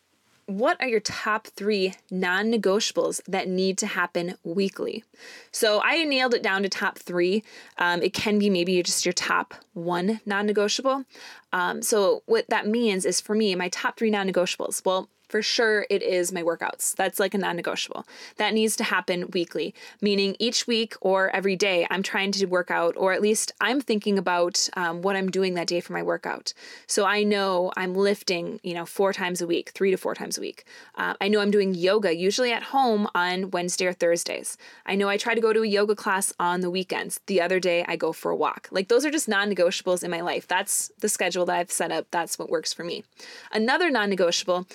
what 0.48 0.82
are 0.82 0.88
your 0.88 1.02
top 1.02 1.48
three 1.48 1.94
non 2.10 2.52
negotiables 2.52 3.22
that 3.28 3.48
need 3.48 3.78
to 3.80 3.86
happen 3.86 4.36
weekly? 4.44 5.04
So 5.52 5.82
I 5.84 6.04
nailed 6.06 6.34
it 6.34 6.42
down 6.42 6.64
to 6.64 6.70
top 6.70 6.98
three. 6.98 7.44
Um, 7.78 8.02
it 8.02 8.14
can 8.14 8.40
be 8.40 8.50
maybe 8.50 8.82
just 8.82 9.06
your 9.06 9.14
top 9.14 9.54
one 9.74 10.22
non 10.26 10.46
negotiable. 10.46 11.04
Um, 11.52 11.82
so 11.82 12.24
what 12.26 12.50
that 12.50 12.66
means 12.66 13.06
is 13.06 13.22
for 13.22 13.36
me, 13.36 13.54
my 13.56 13.70
top 13.70 13.98
three 13.98 14.10
non 14.10 14.28
negotiables. 14.28 14.84
Well, 14.86 15.10
for 15.28 15.42
sure 15.42 15.86
it 15.90 16.02
is 16.02 16.32
my 16.32 16.44
workouts. 16.44 16.96
That's 16.96 17.20
like 17.20 17.34
a 17.34 17.38
non 17.38 17.56
negotiable. 17.56 18.06
That 18.38 18.54
needs 18.54 18.76
to 18.78 18.84
happen 18.84 19.30
weekly, 19.32 19.74
meaning 20.02 20.36
each 20.40 20.68
week 20.68 20.96
or 21.02 21.30
every 21.32 21.56
day 21.56 21.88
I'm 21.90 22.04
trying 22.04 22.32
to 22.34 22.46
work 22.46 22.72
out, 22.72 22.96
or 22.98 23.14
at 23.14 23.22
least 23.22 23.52
I'm 23.62 23.82
thinking 23.82 24.18
about 24.18 24.70
um, 24.76 25.02
what 25.02 25.16
I'm 25.16 25.30
doing 25.30 25.54
that 25.56 25.68
day 25.68 25.80
for 25.80 25.94
my 25.94 26.04
workout. 26.04 26.54
So 26.88 27.06
I 27.06 27.24
know 27.24 27.72
I'm 27.76 27.94
lifting, 27.94 28.60
you 28.64 28.74
know, 28.74 28.86
four 28.86 29.14
times 29.14 29.42
a 29.42 29.48
week, 29.48 29.72
three 29.74 29.92
to 29.92 29.98
four 29.98 30.16
times 30.16 30.38
a 30.38 30.42
week. 30.42 30.66
Uh, 30.96 31.14
I 31.20 31.28
know 31.28 31.42
I'm 31.42 31.52
doing 31.52 31.74
yoga, 31.74 32.16
usually 32.16 32.52
at 32.52 32.64
home 32.64 33.08
on 33.14 33.52
Wednesday 33.52 33.86
or 33.86 33.94
Thursdays. 33.94 34.58
I 34.86 34.96
know 34.96 35.10
I 35.10 35.18
try 35.18 35.36
to 35.36 35.42
go 35.42 35.54
to 35.54 35.64
a 35.64 35.68
yoga 35.68 35.96
class 35.96 36.34
on 36.40 36.62
the 36.62 36.70
weekends. 36.70 37.20
The 37.28 37.42
other 37.42 37.60
day 37.60 37.84
I 37.88 37.96
go 37.96 38.14
for 38.14 38.32
a 38.32 38.36
walk. 38.36 38.68
Like 38.72 38.88
those 38.88 39.06
are 39.06 39.12
just 39.12 39.28
non 39.28 39.54
negotiables 39.54 40.04
in 40.04 40.12
my 40.12 40.22
life. 40.22 40.48
That's 40.48 40.92
the 41.00 41.10
schedule 41.10 41.46
that 41.46 41.58
I've 41.58 41.72
set 41.72 41.92
up. 41.92 42.08
That's 42.12 42.40
what 42.40 42.50
works 42.50 42.74
for 42.74 42.84
me. 42.84 43.04
Another 43.52 43.90
non 43.90 44.10
negotiable, 44.10 44.68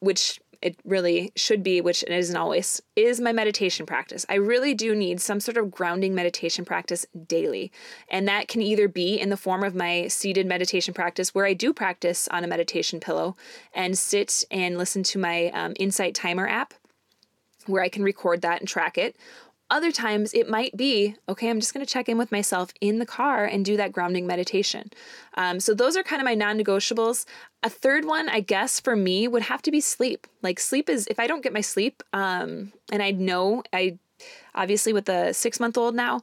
which 0.00 0.40
it 0.62 0.76
really 0.84 1.32
should 1.36 1.62
be, 1.62 1.80
which 1.80 2.02
it 2.02 2.10
isn't 2.10 2.36
always, 2.36 2.82
is 2.94 3.20
my 3.20 3.32
meditation 3.32 3.86
practice. 3.86 4.26
I 4.28 4.34
really 4.34 4.74
do 4.74 4.94
need 4.94 5.20
some 5.20 5.40
sort 5.40 5.56
of 5.56 5.70
grounding 5.70 6.14
meditation 6.14 6.64
practice 6.66 7.06
daily. 7.26 7.72
And 8.10 8.28
that 8.28 8.48
can 8.48 8.60
either 8.60 8.86
be 8.86 9.18
in 9.18 9.30
the 9.30 9.38
form 9.38 9.64
of 9.64 9.74
my 9.74 10.08
seated 10.08 10.46
meditation 10.46 10.92
practice, 10.92 11.34
where 11.34 11.46
I 11.46 11.54
do 11.54 11.72
practice 11.72 12.28
on 12.28 12.44
a 12.44 12.48
meditation 12.48 13.00
pillow 13.00 13.36
and 13.74 13.96
sit 13.96 14.44
and 14.50 14.76
listen 14.76 15.02
to 15.04 15.18
my 15.18 15.46
um, 15.52 15.72
Insight 15.78 16.14
Timer 16.14 16.46
app, 16.46 16.74
where 17.66 17.82
I 17.82 17.88
can 17.88 18.02
record 18.02 18.42
that 18.42 18.60
and 18.60 18.68
track 18.68 18.98
it. 18.98 19.16
Other 19.70 19.92
times 19.92 20.34
it 20.34 20.48
might 20.48 20.76
be, 20.76 21.14
okay, 21.28 21.48
I'm 21.48 21.60
just 21.60 21.72
going 21.72 21.86
to 21.86 21.90
check 21.90 22.08
in 22.08 22.18
with 22.18 22.32
myself 22.32 22.72
in 22.80 22.98
the 22.98 23.06
car 23.06 23.44
and 23.44 23.64
do 23.64 23.76
that 23.76 23.92
grounding 23.92 24.26
meditation. 24.26 24.90
Um, 25.36 25.60
so 25.60 25.74
those 25.74 25.96
are 25.96 26.02
kind 26.02 26.20
of 26.20 26.26
my 26.26 26.34
non 26.34 26.58
negotiables. 26.58 27.24
A 27.62 27.70
third 27.70 28.04
one, 28.04 28.28
I 28.28 28.40
guess, 28.40 28.80
for 28.80 28.96
me 28.96 29.28
would 29.28 29.42
have 29.42 29.62
to 29.62 29.70
be 29.70 29.80
sleep. 29.80 30.26
Like, 30.42 30.58
sleep 30.58 30.88
is, 30.88 31.06
if 31.06 31.20
I 31.20 31.26
don't 31.26 31.42
get 31.42 31.52
my 31.52 31.60
sleep, 31.60 32.02
um, 32.12 32.72
and 32.90 33.02
I 33.02 33.12
know 33.12 33.62
I, 33.72 33.98
obviously 34.54 34.92
with 34.92 35.04
the 35.04 35.32
six 35.32 35.60
month 35.60 35.78
old 35.78 35.94
now, 35.94 36.20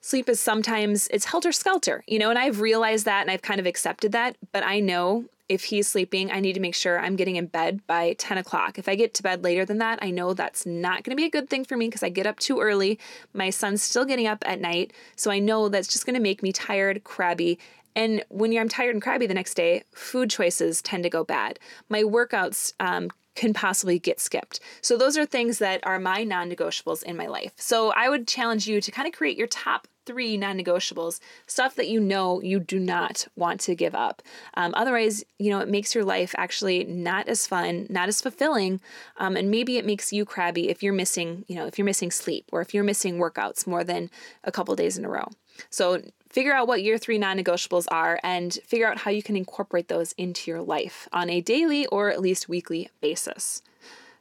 sleep 0.00 0.28
is 0.28 0.40
sometimes 0.40 1.08
it's 1.08 1.26
helter 1.26 1.52
skelter, 1.52 2.04
you 2.06 2.18
know, 2.18 2.30
and 2.30 2.38
I've 2.38 2.60
realized 2.60 3.04
that 3.04 3.22
and 3.22 3.30
I've 3.30 3.42
kind 3.42 3.60
of 3.60 3.66
accepted 3.66 4.12
that, 4.12 4.36
but 4.52 4.64
I 4.64 4.80
know 4.80 5.26
if 5.48 5.64
he's 5.64 5.88
sleeping, 5.88 6.30
I 6.30 6.40
need 6.40 6.52
to 6.54 6.60
make 6.60 6.74
sure 6.74 7.00
I'm 7.00 7.16
getting 7.16 7.36
in 7.36 7.46
bed 7.46 7.80
by 7.86 8.14
10 8.18 8.38
o'clock. 8.38 8.78
If 8.78 8.88
I 8.88 8.94
get 8.94 9.14
to 9.14 9.22
bed 9.22 9.42
later 9.42 9.64
than 9.64 9.78
that, 9.78 9.98
I 10.02 10.10
know 10.10 10.34
that's 10.34 10.66
not 10.66 11.04
going 11.04 11.12
to 11.12 11.16
be 11.16 11.24
a 11.24 11.30
good 11.30 11.48
thing 11.48 11.64
for 11.64 11.76
me 11.76 11.86
because 11.86 12.02
I 12.02 12.10
get 12.10 12.26
up 12.26 12.38
too 12.38 12.60
early. 12.60 12.98
My 13.32 13.48
son's 13.50 13.82
still 13.82 14.04
getting 14.04 14.26
up 14.26 14.44
at 14.46 14.60
night. 14.60 14.92
So 15.16 15.30
I 15.30 15.38
know 15.38 15.68
that's 15.68 15.88
just 15.88 16.04
going 16.04 16.14
to 16.14 16.20
make 16.20 16.42
me 16.42 16.52
tired, 16.52 17.02
crabby. 17.04 17.58
And 17.96 18.22
when 18.28 18.56
I'm 18.56 18.68
tired 18.68 18.94
and 18.94 19.02
crabby 19.02 19.26
the 19.26 19.34
next 19.34 19.54
day, 19.54 19.84
food 19.94 20.30
choices 20.30 20.82
tend 20.82 21.02
to 21.04 21.10
go 21.10 21.24
bad. 21.24 21.58
My 21.88 22.02
workouts 22.02 22.74
um, 22.78 23.10
can 23.38 23.54
possibly 23.54 24.00
get 24.00 24.18
skipped. 24.18 24.58
So 24.82 24.98
those 24.98 25.16
are 25.16 25.24
things 25.24 25.58
that 25.58 25.86
are 25.86 26.00
my 26.00 26.24
non 26.24 26.50
negotiables 26.50 27.04
in 27.04 27.16
my 27.16 27.26
life. 27.26 27.52
So 27.56 27.92
I 27.92 28.08
would 28.08 28.26
challenge 28.26 28.66
you 28.66 28.80
to 28.80 28.90
kind 28.90 29.06
of 29.06 29.14
create 29.14 29.38
your 29.38 29.46
top 29.46 29.86
three 30.06 30.36
non 30.36 30.58
negotiables, 30.58 31.20
stuff 31.46 31.76
that 31.76 31.86
you 31.86 32.00
know 32.00 32.42
you 32.42 32.58
do 32.58 32.80
not 32.80 33.28
want 33.36 33.60
to 33.60 33.76
give 33.76 33.94
up. 33.94 34.22
Um, 34.54 34.72
otherwise, 34.74 35.22
you 35.38 35.50
know, 35.50 35.60
it 35.60 35.68
makes 35.68 35.94
your 35.94 36.04
life 36.04 36.34
actually 36.36 36.82
not 36.84 37.28
as 37.28 37.46
fun, 37.46 37.86
not 37.88 38.08
as 38.08 38.20
fulfilling, 38.20 38.80
um, 39.18 39.36
and 39.36 39.50
maybe 39.50 39.76
it 39.76 39.86
makes 39.86 40.12
you 40.12 40.24
crabby 40.24 40.68
if 40.68 40.82
you're 40.82 40.92
missing, 40.92 41.44
you 41.46 41.54
know, 41.54 41.66
if 41.66 41.78
you're 41.78 41.84
missing 41.84 42.10
sleep 42.10 42.46
or 42.50 42.60
if 42.60 42.74
you're 42.74 42.82
missing 42.82 43.18
workouts 43.18 43.66
more 43.66 43.84
than 43.84 44.10
a 44.42 44.50
couple 44.50 44.74
days 44.74 44.98
in 44.98 45.04
a 45.04 45.08
row. 45.08 45.28
So 45.70 46.02
figure 46.30 46.52
out 46.52 46.68
what 46.68 46.82
your 46.82 46.98
three 46.98 47.18
non 47.18 47.38
negotiables 47.38 47.86
are 47.90 48.18
and 48.22 48.54
figure 48.64 48.88
out 48.88 48.98
how 48.98 49.10
you 49.10 49.22
can 49.22 49.36
incorporate 49.36 49.88
those 49.88 50.12
into 50.12 50.50
your 50.50 50.62
life 50.62 51.08
on 51.12 51.30
a 51.30 51.40
daily 51.40 51.86
or 51.86 52.10
at 52.10 52.20
least 52.20 52.48
weekly 52.48 52.90
basis. 53.00 53.62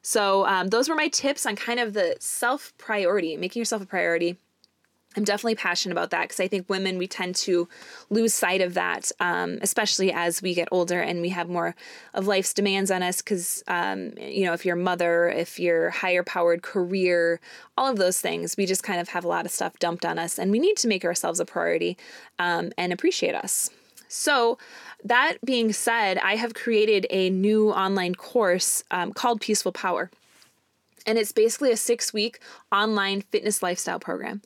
So, 0.02 0.46
um, 0.46 0.68
those 0.68 0.88
were 0.88 0.96
my 0.96 1.10
tips 1.10 1.46
on 1.46 1.56
kind 1.56 1.80
of 1.80 1.94
the 1.94 2.16
self 2.20 2.74
priority, 2.78 3.36
making 3.36 3.60
yourself 3.60 3.82
a 3.82 3.86
priority 3.86 4.38
I'm 5.18 5.24
definitely 5.24 5.56
passionate 5.56 5.94
about 5.94 6.12
that 6.12 6.24
because 6.24 6.40
I 6.40 6.48
think 6.48 6.70
women, 6.70 7.00
we 7.00 7.08
tend 7.08 7.36
to 7.38 7.68
lose 8.12 8.36
sight 8.36 8.62
of 8.62 8.76
that, 8.76 9.12
um, 9.20 9.58
especially 9.64 10.12
as 10.14 10.44
we 10.44 10.54
get 10.54 10.68
older 10.72 11.02
and 11.02 11.22
we 11.22 11.30
have 11.30 11.50
more 11.50 11.76
of 12.14 12.28
life's 12.28 12.54
demands 12.54 12.92
on 12.92 13.02
us. 13.02 13.22
Because, 13.24 13.64
um, 13.68 14.12
you 14.20 14.46
know, 14.46 14.54
if 14.54 14.64
you're 14.64 14.78
a 14.78 14.80
mother, 14.80 15.28
if 15.28 15.60
you're 15.60 15.90
higher 15.90 16.22
powered 16.22 16.62
career, 16.62 17.40
all 17.76 17.90
of 17.90 17.98
those 17.98 18.22
things, 18.22 18.56
we 18.58 18.68
just 18.68 18.84
kind 18.84 19.02
of 19.02 19.10
have 19.10 19.26
a 19.26 19.28
lot 19.28 19.46
of 19.46 19.52
stuff 19.52 19.80
dumped 19.80 20.06
on 20.06 20.20
us 20.20 20.38
and 20.38 20.52
we 20.52 20.60
need 20.60 20.78
to 20.78 20.88
make 20.88 21.04
ourselves 21.04 21.40
a 21.40 21.46
priority 21.46 21.98
um, 22.38 22.72
and 22.78 22.94
appreciate 22.94 23.34
us. 23.34 23.72
So, 24.08 24.58
that 25.04 25.38
being 25.44 25.74
said, 25.74 26.18
I 26.20 26.36
have 26.36 26.54
created 26.54 27.08
a 27.10 27.30
new 27.30 27.72
online 27.72 28.16
course 28.16 28.84
um, 28.92 29.14
called 29.14 29.42
Peaceful 29.42 29.72
Power. 29.72 30.10
And 31.06 31.18
it's 31.18 31.32
basically 31.32 31.72
a 31.72 31.78
six 31.78 32.14
week 32.14 32.40
online 32.72 33.22
fitness 33.22 33.64
lifestyle 33.64 34.00
program. 34.00 34.42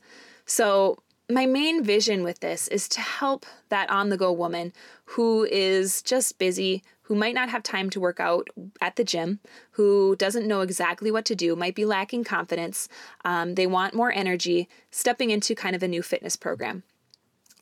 So, 0.54 0.98
my 1.30 1.46
main 1.46 1.82
vision 1.82 2.24
with 2.24 2.42
this 2.42 2.68
is 2.68 2.90
to 2.90 3.00
help 3.00 3.46
that 3.70 3.90
on 3.90 4.10
the 4.10 4.18
go 4.18 4.34
woman 4.34 4.74
who 5.06 5.46
is 5.46 6.02
just 6.02 6.40
busy, 6.40 6.84
who 7.04 7.16
might 7.16 7.36
not 7.36 7.48
have 7.48 7.64
time 7.64 7.90
to 7.92 8.02
work 8.02 8.20
out 8.20 8.50
at 8.82 8.98
the 8.98 9.06
gym, 9.06 9.40
who 9.72 10.14
doesn't 10.18 10.46
know 10.46 10.60
exactly 10.60 11.10
what 11.10 11.24
to 11.24 11.36
do, 11.36 11.56
might 11.56 11.74
be 11.74 11.86
lacking 11.86 12.26
confidence, 12.26 12.90
um, 13.24 13.56
they 13.56 13.66
want 13.66 13.94
more 13.94 14.12
energy, 14.12 14.68
stepping 14.90 15.30
into 15.30 15.56
kind 15.56 15.74
of 15.74 15.84
a 15.84 15.88
new 15.88 16.02
fitness 16.02 16.36
program. 16.36 16.84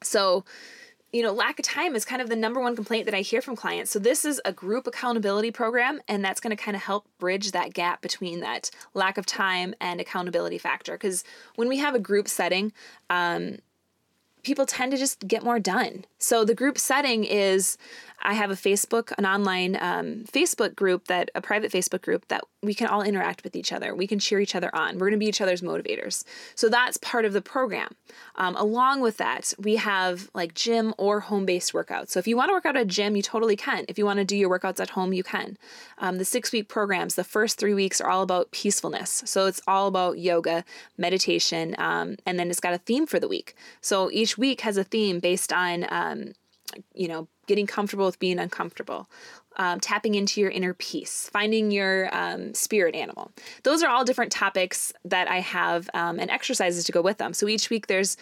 So, 0.02 0.44
you 1.12 1.24
know, 1.24 1.32
lack 1.32 1.60
of 1.60 1.66
time 1.66 1.96
is 1.96 2.06
kind 2.06 2.22
of 2.22 2.30
the 2.30 2.36
number 2.36 2.60
one 2.60 2.76
complaint 2.76 3.06
that 3.06 3.16
I 3.16 3.22
hear 3.22 3.42
from 3.42 3.56
clients. 3.56 3.92
So, 3.92 4.00
this 4.00 4.26
is 4.26 4.40
a 4.46 4.54
group 4.54 4.86
accountability 4.86 5.52
program, 5.52 6.00
and 6.08 6.24
that's 6.24 6.40
going 6.40 6.56
to 6.56 6.62
kind 6.62 6.76
of 6.76 6.84
help 6.84 7.08
bridge 7.18 7.52
that 7.52 7.74
gap 7.74 8.02
between 8.02 8.42
that 8.42 8.70
lack 8.94 9.18
of 9.18 9.26
time 9.26 9.74
and 9.82 10.00
accountability 10.00 10.58
factor. 10.58 10.94
Because 10.94 11.24
when 11.56 11.68
we 11.68 11.78
have 11.78 11.96
a 11.96 12.00
group 12.00 12.28
setting, 12.28 12.72
um, 13.10 13.58
people 14.44 14.66
tend 14.66 14.92
to 14.92 14.98
just 14.98 15.28
get 15.28 15.44
more 15.44 15.60
done. 15.60 16.06
So, 16.18 16.44
the 16.44 16.56
group 16.56 16.78
setting 16.78 17.24
is 17.24 17.78
I 18.22 18.34
have 18.34 18.52
a 18.52 18.56
Facebook, 18.56 19.14
an 19.18 19.26
online 19.26 19.78
um, 19.80 20.26
Facebook 20.32 20.76
group 20.76 21.08
that 21.08 21.30
a 21.36 21.42
private 21.42 21.72
Facebook 21.72 22.02
group 22.02 22.28
that 22.28 22.44
we 22.62 22.74
can 22.74 22.88
all 22.88 23.02
interact 23.02 23.44
with 23.44 23.56
each 23.56 23.72
other. 23.72 23.96
We 23.96 24.08
can 24.08 24.20
cheer 24.20 24.40
each 24.42 24.56
other 24.56 24.74
on. 24.76 24.96
We're 24.96 25.08
going 25.08 25.14
to 25.14 25.18
be 25.18 25.28
each 25.28 25.40
other's 25.40 25.62
motivators. 25.62 26.26
So 26.56 26.68
that's 26.68 26.98
part 26.98 27.24
of 27.24 27.32
the 27.32 27.42
program. 27.42 27.96
Um, 28.36 28.56
along 28.58 29.00
with 29.00 29.18
that, 29.18 29.54
we 29.58 29.78
have 29.78 30.30
like 30.34 30.54
gym 30.54 30.94
or 30.98 31.22
home 31.22 31.46
based 31.46 31.72
workouts. 31.72 32.10
So 32.10 32.20
if 32.20 32.28
you 32.28 32.36
want 32.36 32.50
to 32.50 32.54
work 32.54 32.66
out 32.66 32.76
at 32.76 32.82
a 32.82 32.86
gym, 32.86 33.16
you 33.16 33.22
totally 33.22 33.56
can. 33.56 33.86
If 33.88 33.98
you 33.98 34.06
want 34.06 34.20
to 34.20 34.26
do 34.26 34.36
your 34.36 34.50
workouts 34.50 34.82
at 34.82 34.92
home, 34.92 35.14
you 35.14 35.24
can. 35.24 35.58
Um, 36.00 36.18
the 36.18 36.26
six 36.26 36.52
week 36.52 36.68
programs, 36.68 37.16
the 37.16 37.24
first 37.24 37.58
three 37.58 37.74
weeks 37.74 38.02
are 38.02 38.10
all 38.10 38.24
about 38.24 38.52
peacefulness. 38.52 39.24
So 39.26 39.46
it's 39.46 39.62
all 39.68 39.88
about 39.88 40.20
yoga, 40.20 40.66
meditation, 40.98 41.76
um, 41.78 42.18
and 42.26 42.38
then 42.38 42.50
it's 42.50 42.60
got 42.60 42.74
a 42.74 42.78
theme 42.80 43.08
for 43.08 43.20
the 43.20 43.28
week. 43.28 43.56
So 43.80 44.12
each 44.12 44.29
week 44.38 44.62
has 44.62 44.78
a 44.78 44.84
theme 44.84 45.20
based 45.20 45.52
on 45.52 45.86
um, 45.90 46.34
you 46.94 47.08
know, 47.08 47.28
getting 47.48 47.68
comfortable 47.68 48.06
with 48.06 48.20
being 48.20 48.40
uncomfortable, 48.40 49.10
um, 49.58 49.80
tapping 49.80 50.16
into 50.16 50.40
your 50.40 50.50
inner 50.50 50.74
peace, 50.74 51.30
finding 51.32 51.72
your 51.72 52.14
um, 52.16 52.54
spirit 52.54 52.96
animal. 52.96 53.32
Those 53.64 53.82
are 53.84 53.90
all 53.90 54.06
different 54.06 54.32
topics 54.32 54.94
that 55.06 55.30
I 55.30 55.40
have 55.40 55.90
um, 55.94 56.20
and 56.20 56.30
exercises 56.30 56.84
to 56.86 56.92
go 56.92 57.02
with 57.02 57.18
them. 57.18 57.34
So 57.34 57.48
each 57.48 57.70
week 57.70 57.88
there's 57.88 58.18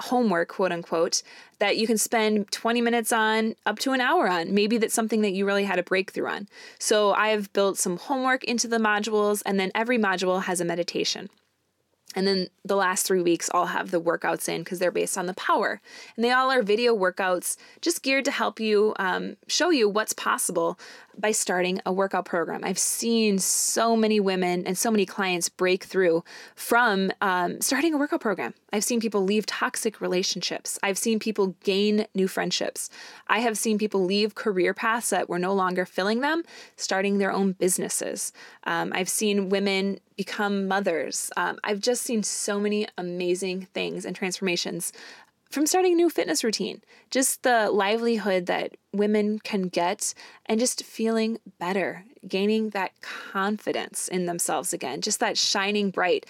homework, 0.00 0.48
quote 0.48 0.72
unquote, 0.72 1.22
that 1.58 1.76
you 1.76 1.86
can 1.86 1.98
spend 1.98 2.50
20 2.50 2.80
minutes 2.80 3.12
on 3.12 3.54
up 3.66 3.78
to 3.80 3.92
an 3.92 4.00
hour 4.00 4.28
on. 4.28 4.52
Maybe 4.52 4.78
that's 4.78 4.94
something 4.94 5.20
that 5.20 5.32
you 5.32 5.46
really 5.46 5.64
had 5.64 5.78
a 5.78 5.82
breakthrough 5.82 6.28
on. 6.28 6.48
So 6.78 7.12
I've 7.12 7.52
built 7.52 7.78
some 7.78 7.98
homework 7.98 8.42
into 8.44 8.66
the 8.66 8.78
modules, 8.78 9.42
and 9.46 9.60
then 9.60 9.70
every 9.74 9.98
module 9.98 10.42
has 10.42 10.60
a 10.60 10.64
meditation. 10.64 11.28
And 12.14 12.26
then 12.26 12.48
the 12.64 12.76
last 12.76 13.06
three 13.06 13.22
weeks, 13.22 13.50
I'll 13.54 13.66
have 13.66 13.90
the 13.90 14.00
workouts 14.00 14.48
in 14.48 14.62
because 14.62 14.78
they're 14.78 14.90
based 14.90 15.16
on 15.16 15.26
the 15.26 15.34
power. 15.34 15.80
And 16.16 16.24
they 16.24 16.30
all 16.30 16.50
are 16.50 16.62
video 16.62 16.96
workouts 16.96 17.56
just 17.80 18.02
geared 18.02 18.24
to 18.26 18.30
help 18.30 18.60
you 18.60 18.94
um, 18.98 19.36
show 19.46 19.70
you 19.70 19.88
what's 19.88 20.12
possible 20.12 20.78
by 21.18 21.32
starting 21.32 21.80
a 21.84 21.92
workout 21.92 22.24
program. 22.24 22.62
I've 22.64 22.78
seen 22.78 23.38
so 23.38 23.96
many 23.96 24.20
women 24.20 24.66
and 24.66 24.76
so 24.76 24.90
many 24.90 25.06
clients 25.06 25.48
break 25.48 25.84
through 25.84 26.24
from 26.54 27.10
um, 27.20 27.60
starting 27.60 27.94
a 27.94 27.98
workout 27.98 28.20
program. 28.20 28.54
I've 28.72 28.84
seen 28.84 29.00
people 29.00 29.22
leave 29.22 29.46
toxic 29.46 30.00
relationships. 30.00 30.78
I've 30.82 30.98
seen 30.98 31.18
people 31.18 31.54
gain 31.62 32.06
new 32.14 32.26
friendships. 32.26 32.88
I 33.26 33.40
have 33.40 33.58
seen 33.58 33.78
people 33.78 34.04
leave 34.04 34.34
career 34.34 34.72
paths 34.72 35.10
that 35.10 35.28
were 35.28 35.38
no 35.38 35.52
longer 35.52 35.84
filling 35.84 36.20
them, 36.20 36.42
starting 36.76 37.18
their 37.18 37.32
own 37.32 37.52
businesses. 37.52 38.32
Um, 38.64 38.92
I've 38.94 39.08
seen 39.08 39.50
women 39.50 39.98
become 40.16 40.68
mothers. 40.68 41.30
Um, 41.36 41.58
I've 41.64 41.80
just 41.80 42.02
seen 42.02 42.22
so 42.22 42.58
many 42.58 42.86
amazing 42.96 43.68
things 43.74 44.04
and 44.04 44.16
transformations 44.16 44.92
from 45.52 45.66
starting 45.66 45.92
a 45.92 45.96
new 45.96 46.08
fitness 46.08 46.42
routine, 46.42 46.80
just 47.10 47.42
the 47.42 47.70
livelihood 47.70 48.46
that 48.46 48.74
women 48.94 49.38
can 49.38 49.62
get, 49.64 50.14
and 50.46 50.58
just 50.58 50.82
feeling 50.82 51.38
better, 51.58 52.04
gaining 52.26 52.70
that 52.70 52.92
confidence 53.02 54.08
in 54.08 54.24
themselves 54.24 54.72
again, 54.72 55.02
just 55.02 55.20
that 55.20 55.36
shining 55.36 55.90
bright, 55.90 56.24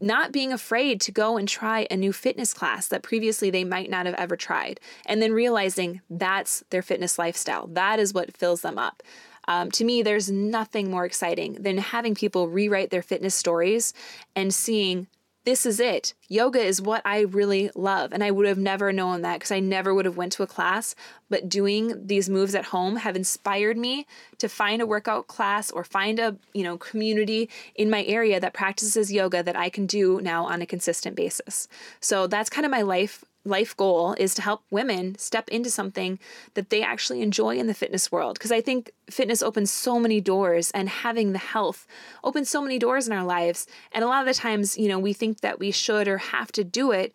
not 0.00 0.32
being 0.32 0.52
afraid 0.52 1.00
to 1.02 1.12
go 1.12 1.36
and 1.36 1.48
try 1.48 1.86
a 1.90 1.96
new 1.96 2.12
fitness 2.12 2.54
class 2.54 2.88
that 2.88 3.02
previously 3.02 3.50
they 3.50 3.64
might 3.64 3.90
not 3.90 4.06
have 4.06 4.14
ever 4.16 4.36
tried, 4.36 4.80
and 5.06 5.20
then 5.20 5.32
realizing 5.32 6.00
that's 6.08 6.62
their 6.70 6.82
fitness 6.82 7.18
lifestyle. 7.18 7.66
That 7.66 7.98
is 7.98 8.14
what 8.14 8.36
fills 8.36 8.62
them 8.62 8.78
up. 8.78 9.02
Um, 9.48 9.70
to 9.72 9.84
me, 9.84 10.02
there's 10.02 10.30
nothing 10.30 10.90
more 10.90 11.06
exciting 11.06 11.54
than 11.54 11.78
having 11.78 12.14
people 12.14 12.48
rewrite 12.48 12.90
their 12.90 13.02
fitness 13.02 13.34
stories 13.34 13.94
and 14.36 14.52
seeing 14.52 15.06
this 15.48 15.64
is 15.64 15.80
it. 15.80 16.12
Yoga 16.28 16.60
is 16.60 16.82
what 16.82 17.00
I 17.06 17.20
really 17.20 17.70
love. 17.74 18.12
And 18.12 18.22
I 18.22 18.30
would 18.30 18.46
have 18.46 18.58
never 18.58 18.92
known 18.92 19.22
that 19.22 19.36
because 19.36 19.50
I 19.50 19.60
never 19.60 19.94
would 19.94 20.04
have 20.04 20.18
went 20.18 20.32
to 20.32 20.42
a 20.42 20.46
class, 20.46 20.94
but 21.30 21.48
doing 21.48 22.06
these 22.06 22.28
moves 22.28 22.54
at 22.54 22.66
home 22.66 22.96
have 22.96 23.16
inspired 23.16 23.78
me 23.78 24.06
to 24.36 24.48
find 24.50 24.82
a 24.82 24.86
workout 24.86 25.26
class 25.26 25.70
or 25.70 25.84
find 25.84 26.18
a, 26.18 26.36
you 26.52 26.62
know, 26.62 26.76
community 26.76 27.48
in 27.74 27.88
my 27.88 28.04
area 28.04 28.38
that 28.38 28.52
practices 28.52 29.10
yoga 29.10 29.42
that 29.42 29.56
I 29.56 29.70
can 29.70 29.86
do 29.86 30.20
now 30.20 30.44
on 30.44 30.60
a 30.60 30.66
consistent 30.66 31.16
basis. 31.16 31.66
So 31.98 32.26
that's 32.26 32.50
kind 32.50 32.66
of 32.66 32.70
my 32.70 32.82
life 32.82 33.24
life 33.48 33.76
goal 33.76 34.14
is 34.18 34.34
to 34.34 34.42
help 34.42 34.62
women 34.70 35.16
step 35.18 35.48
into 35.48 35.70
something 35.70 36.18
that 36.54 36.70
they 36.70 36.82
actually 36.82 37.22
enjoy 37.22 37.56
in 37.56 37.66
the 37.66 37.74
fitness 37.74 38.12
world. 38.12 38.34
Because 38.34 38.52
I 38.52 38.60
think 38.60 38.90
fitness 39.10 39.42
opens 39.42 39.70
so 39.70 39.98
many 39.98 40.20
doors 40.20 40.70
and 40.72 40.88
having 40.88 41.32
the 41.32 41.38
health 41.38 41.86
opens 42.22 42.48
so 42.48 42.62
many 42.62 42.78
doors 42.78 43.06
in 43.06 43.12
our 43.12 43.24
lives. 43.24 43.66
And 43.92 44.04
a 44.04 44.08
lot 44.08 44.26
of 44.26 44.26
the 44.26 44.40
times, 44.40 44.76
you 44.78 44.88
know, 44.88 44.98
we 44.98 45.12
think 45.12 45.40
that 45.40 45.58
we 45.58 45.70
should 45.70 46.08
or 46.08 46.18
have 46.18 46.52
to 46.52 46.64
do 46.64 46.92
it 46.92 47.14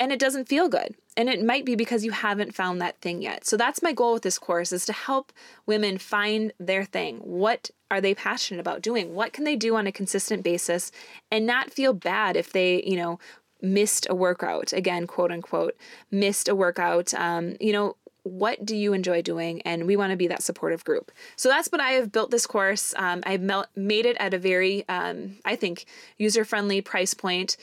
and 0.00 0.12
it 0.12 0.18
doesn't 0.18 0.48
feel 0.48 0.68
good. 0.68 0.94
And 1.16 1.28
it 1.28 1.44
might 1.44 1.64
be 1.64 1.74
because 1.74 2.04
you 2.04 2.12
haven't 2.12 2.54
found 2.54 2.80
that 2.80 3.00
thing 3.00 3.20
yet. 3.20 3.44
So 3.44 3.56
that's 3.56 3.82
my 3.82 3.92
goal 3.92 4.14
with 4.14 4.22
this 4.22 4.38
course 4.38 4.72
is 4.72 4.86
to 4.86 4.92
help 4.92 5.32
women 5.66 5.98
find 5.98 6.52
their 6.60 6.84
thing. 6.84 7.18
What 7.18 7.70
are 7.90 8.00
they 8.00 8.14
passionate 8.14 8.60
about 8.60 8.82
doing? 8.82 9.14
What 9.14 9.32
can 9.32 9.44
they 9.44 9.56
do 9.56 9.74
on 9.74 9.86
a 9.86 9.92
consistent 9.92 10.44
basis 10.44 10.92
and 11.32 11.44
not 11.44 11.72
feel 11.72 11.92
bad 11.92 12.36
if 12.36 12.52
they, 12.52 12.82
you 12.84 12.96
know, 12.96 13.18
missed 13.60 14.06
a 14.08 14.14
workout, 14.14 14.72
again, 14.72 15.06
quote 15.06 15.32
unquote, 15.32 15.76
missed 16.10 16.48
a 16.48 16.54
workout, 16.54 17.12
um, 17.14 17.56
you 17.60 17.72
know, 17.72 17.96
what 18.22 18.64
do 18.64 18.76
you 18.76 18.92
enjoy 18.92 19.22
doing? 19.22 19.62
And 19.62 19.86
we 19.86 19.96
want 19.96 20.10
to 20.10 20.16
be 20.16 20.26
that 20.28 20.42
supportive 20.42 20.84
group. 20.84 21.10
So 21.36 21.48
that's 21.48 21.68
what 21.68 21.80
I 21.80 21.92
have 21.92 22.12
built 22.12 22.30
this 22.30 22.46
course. 22.46 22.94
Um, 22.96 23.22
I've 23.24 23.40
made 23.74 24.06
it 24.06 24.16
at 24.18 24.34
a 24.34 24.38
very, 24.38 24.86
um, 24.88 25.36
I 25.44 25.56
think, 25.56 25.86
user 26.18 26.44
friendly 26.44 26.80
price 26.80 27.14
point. 27.14 27.56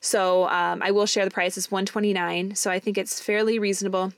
So 0.00 0.48
um, 0.48 0.82
I 0.82 0.90
will 0.90 1.06
share 1.06 1.24
the 1.24 1.30
price. 1.30 1.56
It's 1.56 1.70
129 1.70 2.54
So 2.54 2.70
I 2.70 2.78
think 2.78 2.98
it's 2.98 3.20
fairly 3.20 3.58
reasonable 3.58 4.12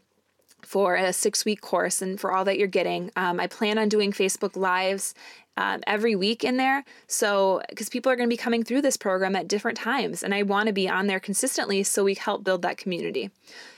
for 0.63 0.95
a 0.95 1.13
six 1.13 1.45
week 1.45 1.61
course 1.61 2.01
and 2.01 2.21
for 2.21 2.33
all 2.33 2.45
that 2.45 2.59
you're 2.59 2.69
getting. 2.69 3.11
Um, 3.17 3.41
I 3.41 3.47
plan 3.47 3.79
on 3.79 3.89
doing 3.89 4.13
Facebook 4.13 4.57
Lives 4.57 5.15
um, 5.57 5.81
every 5.87 6.17
week 6.17 6.45
in 6.45 6.57
there. 6.57 6.85
So, 7.07 7.63
because 7.69 7.89
people 7.89 8.11
are 8.11 8.17
going 8.17 8.29
to 8.29 8.33
be 8.33 8.39
coming 8.39 8.65
through 8.65 8.83
this 8.83 8.97
program 8.97 9.37
at 9.37 9.49
different 9.49 9.79
times, 9.79 10.23
and 10.23 10.35
I 10.35 10.43
want 10.43 10.69
to 10.69 10.73
be 10.73 10.89
on 10.89 11.07
there 11.07 11.21
consistently 11.21 11.83
so 11.83 12.05
we 12.05 12.15
help 12.15 12.45
build 12.45 12.63
that 12.63 12.79
community. 12.79 13.31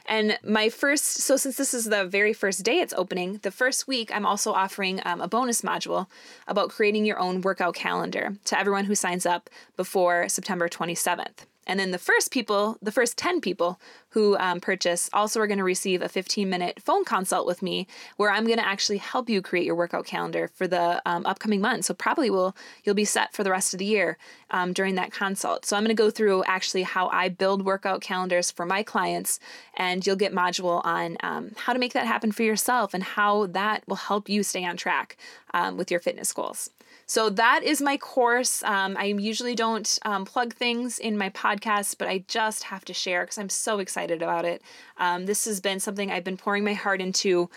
And 0.06 0.38
my 0.44 0.68
first, 0.68 1.04
so 1.04 1.36
since 1.36 1.56
this 1.56 1.72
is 1.72 1.86
the 1.86 2.04
very 2.04 2.32
first 2.32 2.62
day 2.62 2.80
it's 2.80 2.94
opening, 2.94 3.38
the 3.42 3.50
first 3.50 3.88
week 3.88 4.14
I'm 4.14 4.26
also 4.26 4.52
offering 4.52 5.00
um, 5.04 5.20
a 5.20 5.28
bonus 5.28 5.62
module 5.62 6.06
about 6.46 6.68
creating 6.68 7.06
your 7.06 7.18
own 7.18 7.40
workout 7.40 7.74
calendar 7.74 8.36
to 8.44 8.58
everyone 8.58 8.84
who 8.84 8.94
signs 8.94 9.24
up 9.24 9.48
before 9.76 10.28
September 10.28 10.68
27th. 10.68 11.46
And 11.66 11.80
then 11.80 11.90
the 11.90 11.98
first 11.98 12.30
people, 12.30 12.78
the 12.82 12.92
first 12.92 13.16
10 13.16 13.40
people 13.40 13.80
who 14.10 14.36
um, 14.36 14.60
purchase, 14.60 15.10
also 15.12 15.40
are 15.40 15.46
going 15.46 15.58
to 15.58 15.64
receive 15.64 16.02
a 16.02 16.08
15 16.08 16.48
minute 16.48 16.80
phone 16.82 17.04
consult 17.04 17.46
with 17.46 17.62
me 17.62 17.86
where 18.16 18.30
I'm 18.30 18.44
going 18.44 18.58
to 18.58 18.66
actually 18.66 18.98
help 18.98 19.28
you 19.28 19.42
create 19.42 19.66
your 19.66 19.74
workout 19.74 20.06
calendar 20.06 20.48
for 20.54 20.66
the 20.66 21.02
um, 21.06 21.26
upcoming 21.26 21.60
month. 21.60 21.86
So 21.86 21.94
probably 21.94 22.30
will 22.30 22.56
you'll 22.84 22.94
be 22.94 23.04
set 23.04 23.34
for 23.34 23.42
the 23.42 23.50
rest 23.50 23.74
of 23.74 23.78
the 23.78 23.84
year 23.84 24.18
um, 24.50 24.72
during 24.72 24.94
that 24.96 25.12
consult. 25.12 25.66
So 25.66 25.76
I'm 25.76 25.82
going 25.82 25.94
to 25.96 26.02
go 26.02 26.10
through 26.10 26.44
actually 26.44 26.82
how 26.82 27.08
I 27.08 27.28
build 27.28 27.64
workout 27.64 28.00
calendars 28.00 28.50
for 28.50 28.66
my 28.66 28.82
clients, 28.82 29.40
and 29.76 30.06
you'll 30.06 30.16
get 30.16 30.32
module 30.32 30.84
on 30.84 31.16
um, 31.22 31.52
how 31.56 31.72
to 31.72 31.78
make 31.78 31.92
that 31.92 32.06
happen 32.06 32.32
for 32.32 32.42
yourself 32.42 32.94
and 32.94 33.02
how 33.02 33.46
that 33.46 33.82
will 33.88 33.96
help 33.96 34.28
you 34.28 34.42
stay 34.42 34.64
on 34.64 34.76
track 34.76 35.16
um, 35.52 35.76
with 35.76 35.90
your 35.90 36.00
fitness 36.00 36.32
goals. 36.32 36.70
So 37.06 37.30
that 37.30 37.62
is 37.62 37.80
my 37.80 37.96
course. 37.96 38.62
Um, 38.62 38.96
I 38.98 39.04
usually 39.06 39.54
don't 39.54 39.98
um, 40.04 40.24
plug 40.24 40.54
things 40.54 40.98
in 40.98 41.18
my 41.18 41.30
podcast, 41.30 41.96
but 41.98 42.08
I 42.08 42.24
just 42.28 42.64
have 42.64 42.84
to 42.86 42.94
share 42.94 43.22
because 43.22 43.38
I'm 43.38 43.48
so 43.48 43.78
excited 43.78 44.22
about 44.22 44.44
it. 44.44 44.62
Um, 44.98 45.26
this 45.26 45.44
has 45.44 45.60
been 45.60 45.80
something 45.80 46.10
I've 46.10 46.24
been 46.24 46.36
pouring 46.36 46.64
my 46.64 46.74
heart 46.74 47.00
into 47.00 47.50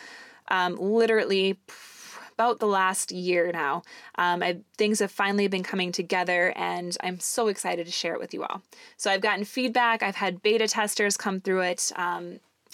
um, 0.50 0.76
literally 0.76 1.58
about 2.38 2.60
the 2.60 2.68
last 2.68 3.12
year 3.12 3.52
now. 3.52 3.82
Um, 4.16 4.44
I, 4.44 4.60
things 4.78 5.00
have 5.00 5.12
finally 5.12 5.48
been 5.48 5.64
coming 5.64 5.92
together, 5.92 6.54
and 6.56 6.96
I'm 7.02 7.20
so 7.20 7.48
excited 7.48 7.88
to 7.88 7.92
share 7.92 8.14
it 8.14 8.20
with 8.20 8.34
you 8.34 8.44
all. 8.44 8.62
So 8.96 9.10
I've 9.10 9.22
gotten 9.22 9.44
feedback. 9.44 10.04
I've 10.04 10.16
had 10.16 10.44
beta 10.44 10.68
testers 10.68 11.18
come 11.18 11.42
through 11.42 11.62
it. 11.62 11.92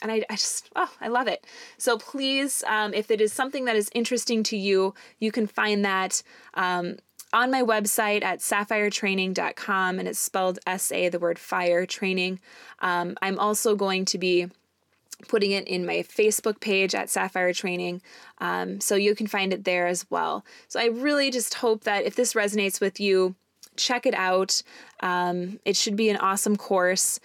And 0.03 0.11
I, 0.11 0.23
I 0.29 0.35
just 0.35 0.69
oh 0.75 0.91
i 1.01 1.07
love 1.07 1.27
it. 1.27 1.45
So 1.77 1.97
please 1.97 2.63
um, 2.67 2.93
if 2.93 3.09
it 3.09 3.21
is 3.21 3.33
something 3.33 3.65
that 3.65 3.75
is 3.75 3.89
interesting 3.95 4.43
to 4.43 4.57
you 4.57 4.93
you 5.19 5.31
can 5.31 5.47
find 5.47 5.83
that 5.85 6.21
um, 6.53 6.97
on 7.31 7.49
my 7.49 7.63
website 7.63 8.23
at 8.23 8.39
safiretraining.com 8.39 9.97
and 9.97 10.07
it's 10.07 10.19
spelled 10.19 10.59
sa 10.67 11.09
the 11.09 11.19
word 11.19 11.39
fire 11.39 11.85
training. 11.85 12.39
Um, 12.79 13.17
i'm 13.21 13.39
also 13.39 13.75
going 13.75 14.05
to 14.05 14.17
be 14.17 14.47
putting 15.29 15.51
it 15.51 15.65
in 15.67 15.85
my 15.85 15.99
facebook 15.99 16.59
page 16.59 16.93
at 16.93 17.07
safire 17.07 17.55
training 17.55 18.01
um, 18.39 18.81
so 18.81 18.95
you 18.95 19.15
can 19.15 19.25
find 19.25 19.53
it 19.53 19.63
there 19.63 19.87
as 19.87 20.05
well. 20.11 20.45
So 20.67 20.79
i 20.79 20.87
really 20.87 21.31
just 21.31 21.55
hope 21.55 21.85
that 21.85 22.03
if 22.03 22.15
this 22.15 22.33
resonates 22.33 22.81
with 22.81 22.99
you 22.99 23.35
check 23.75 24.05
it 24.05 24.13
out. 24.13 24.61
Um, 24.99 25.59
it 25.65 25.75
should 25.75 25.95
be 25.95 26.09
an 26.09 26.17
awesome 26.17 26.55
course 26.55 27.19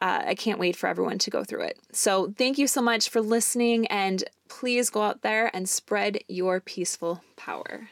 uh, 0.00 0.22
I 0.26 0.34
can't 0.34 0.58
wait 0.58 0.76
for 0.76 0.88
everyone 0.88 1.18
to 1.18 1.30
go 1.30 1.44
through 1.44 1.62
it. 1.62 1.78
So, 1.92 2.32
thank 2.36 2.58
you 2.58 2.66
so 2.66 2.82
much 2.82 3.08
for 3.08 3.20
listening, 3.20 3.86
and 3.88 4.24
please 4.48 4.90
go 4.90 5.02
out 5.02 5.22
there 5.22 5.54
and 5.54 5.68
spread 5.68 6.18
your 6.28 6.60
peaceful 6.60 7.22
power. 7.36 7.88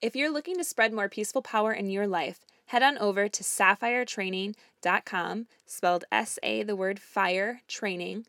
If 0.00 0.16
you're 0.16 0.32
looking 0.32 0.56
to 0.56 0.64
spread 0.64 0.92
more 0.92 1.08
peaceful 1.08 1.42
power 1.42 1.72
in 1.72 1.90
your 1.90 2.06
life, 2.06 2.40
head 2.66 2.82
on 2.82 2.98
over 2.98 3.28
to 3.28 3.42
safiretraining.com, 3.42 5.46
spelled 5.66 6.04
S 6.10 6.38
A, 6.42 6.62
the 6.62 6.76
word 6.76 6.98
fire, 6.98 7.60
training 7.68 8.26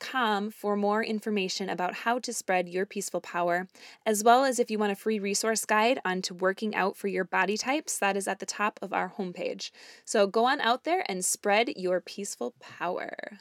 com 0.00 0.50
for 0.50 0.76
more 0.76 1.04
information 1.04 1.70
about 1.70 1.94
how 1.94 2.18
to 2.18 2.32
spread 2.32 2.68
your 2.68 2.84
peaceful 2.84 3.20
power, 3.20 3.68
as 4.04 4.24
well 4.24 4.44
as 4.44 4.58
if 4.58 4.70
you 4.70 4.78
want 4.78 4.92
a 4.92 4.96
free 4.96 5.18
resource 5.18 5.64
guide 5.64 6.00
onto 6.04 6.34
working 6.34 6.74
out 6.74 6.96
for 6.96 7.06
your 7.06 7.24
body 7.24 7.56
types, 7.56 7.96
that 7.98 8.16
is 8.16 8.26
at 8.26 8.40
the 8.40 8.46
top 8.46 8.80
of 8.82 8.92
our 8.92 9.14
homepage. 9.16 9.70
So 10.04 10.26
go 10.26 10.46
on 10.46 10.60
out 10.60 10.82
there 10.82 11.04
and 11.08 11.24
spread 11.24 11.70
your 11.76 12.00
peaceful 12.00 12.54
power. 12.58 13.38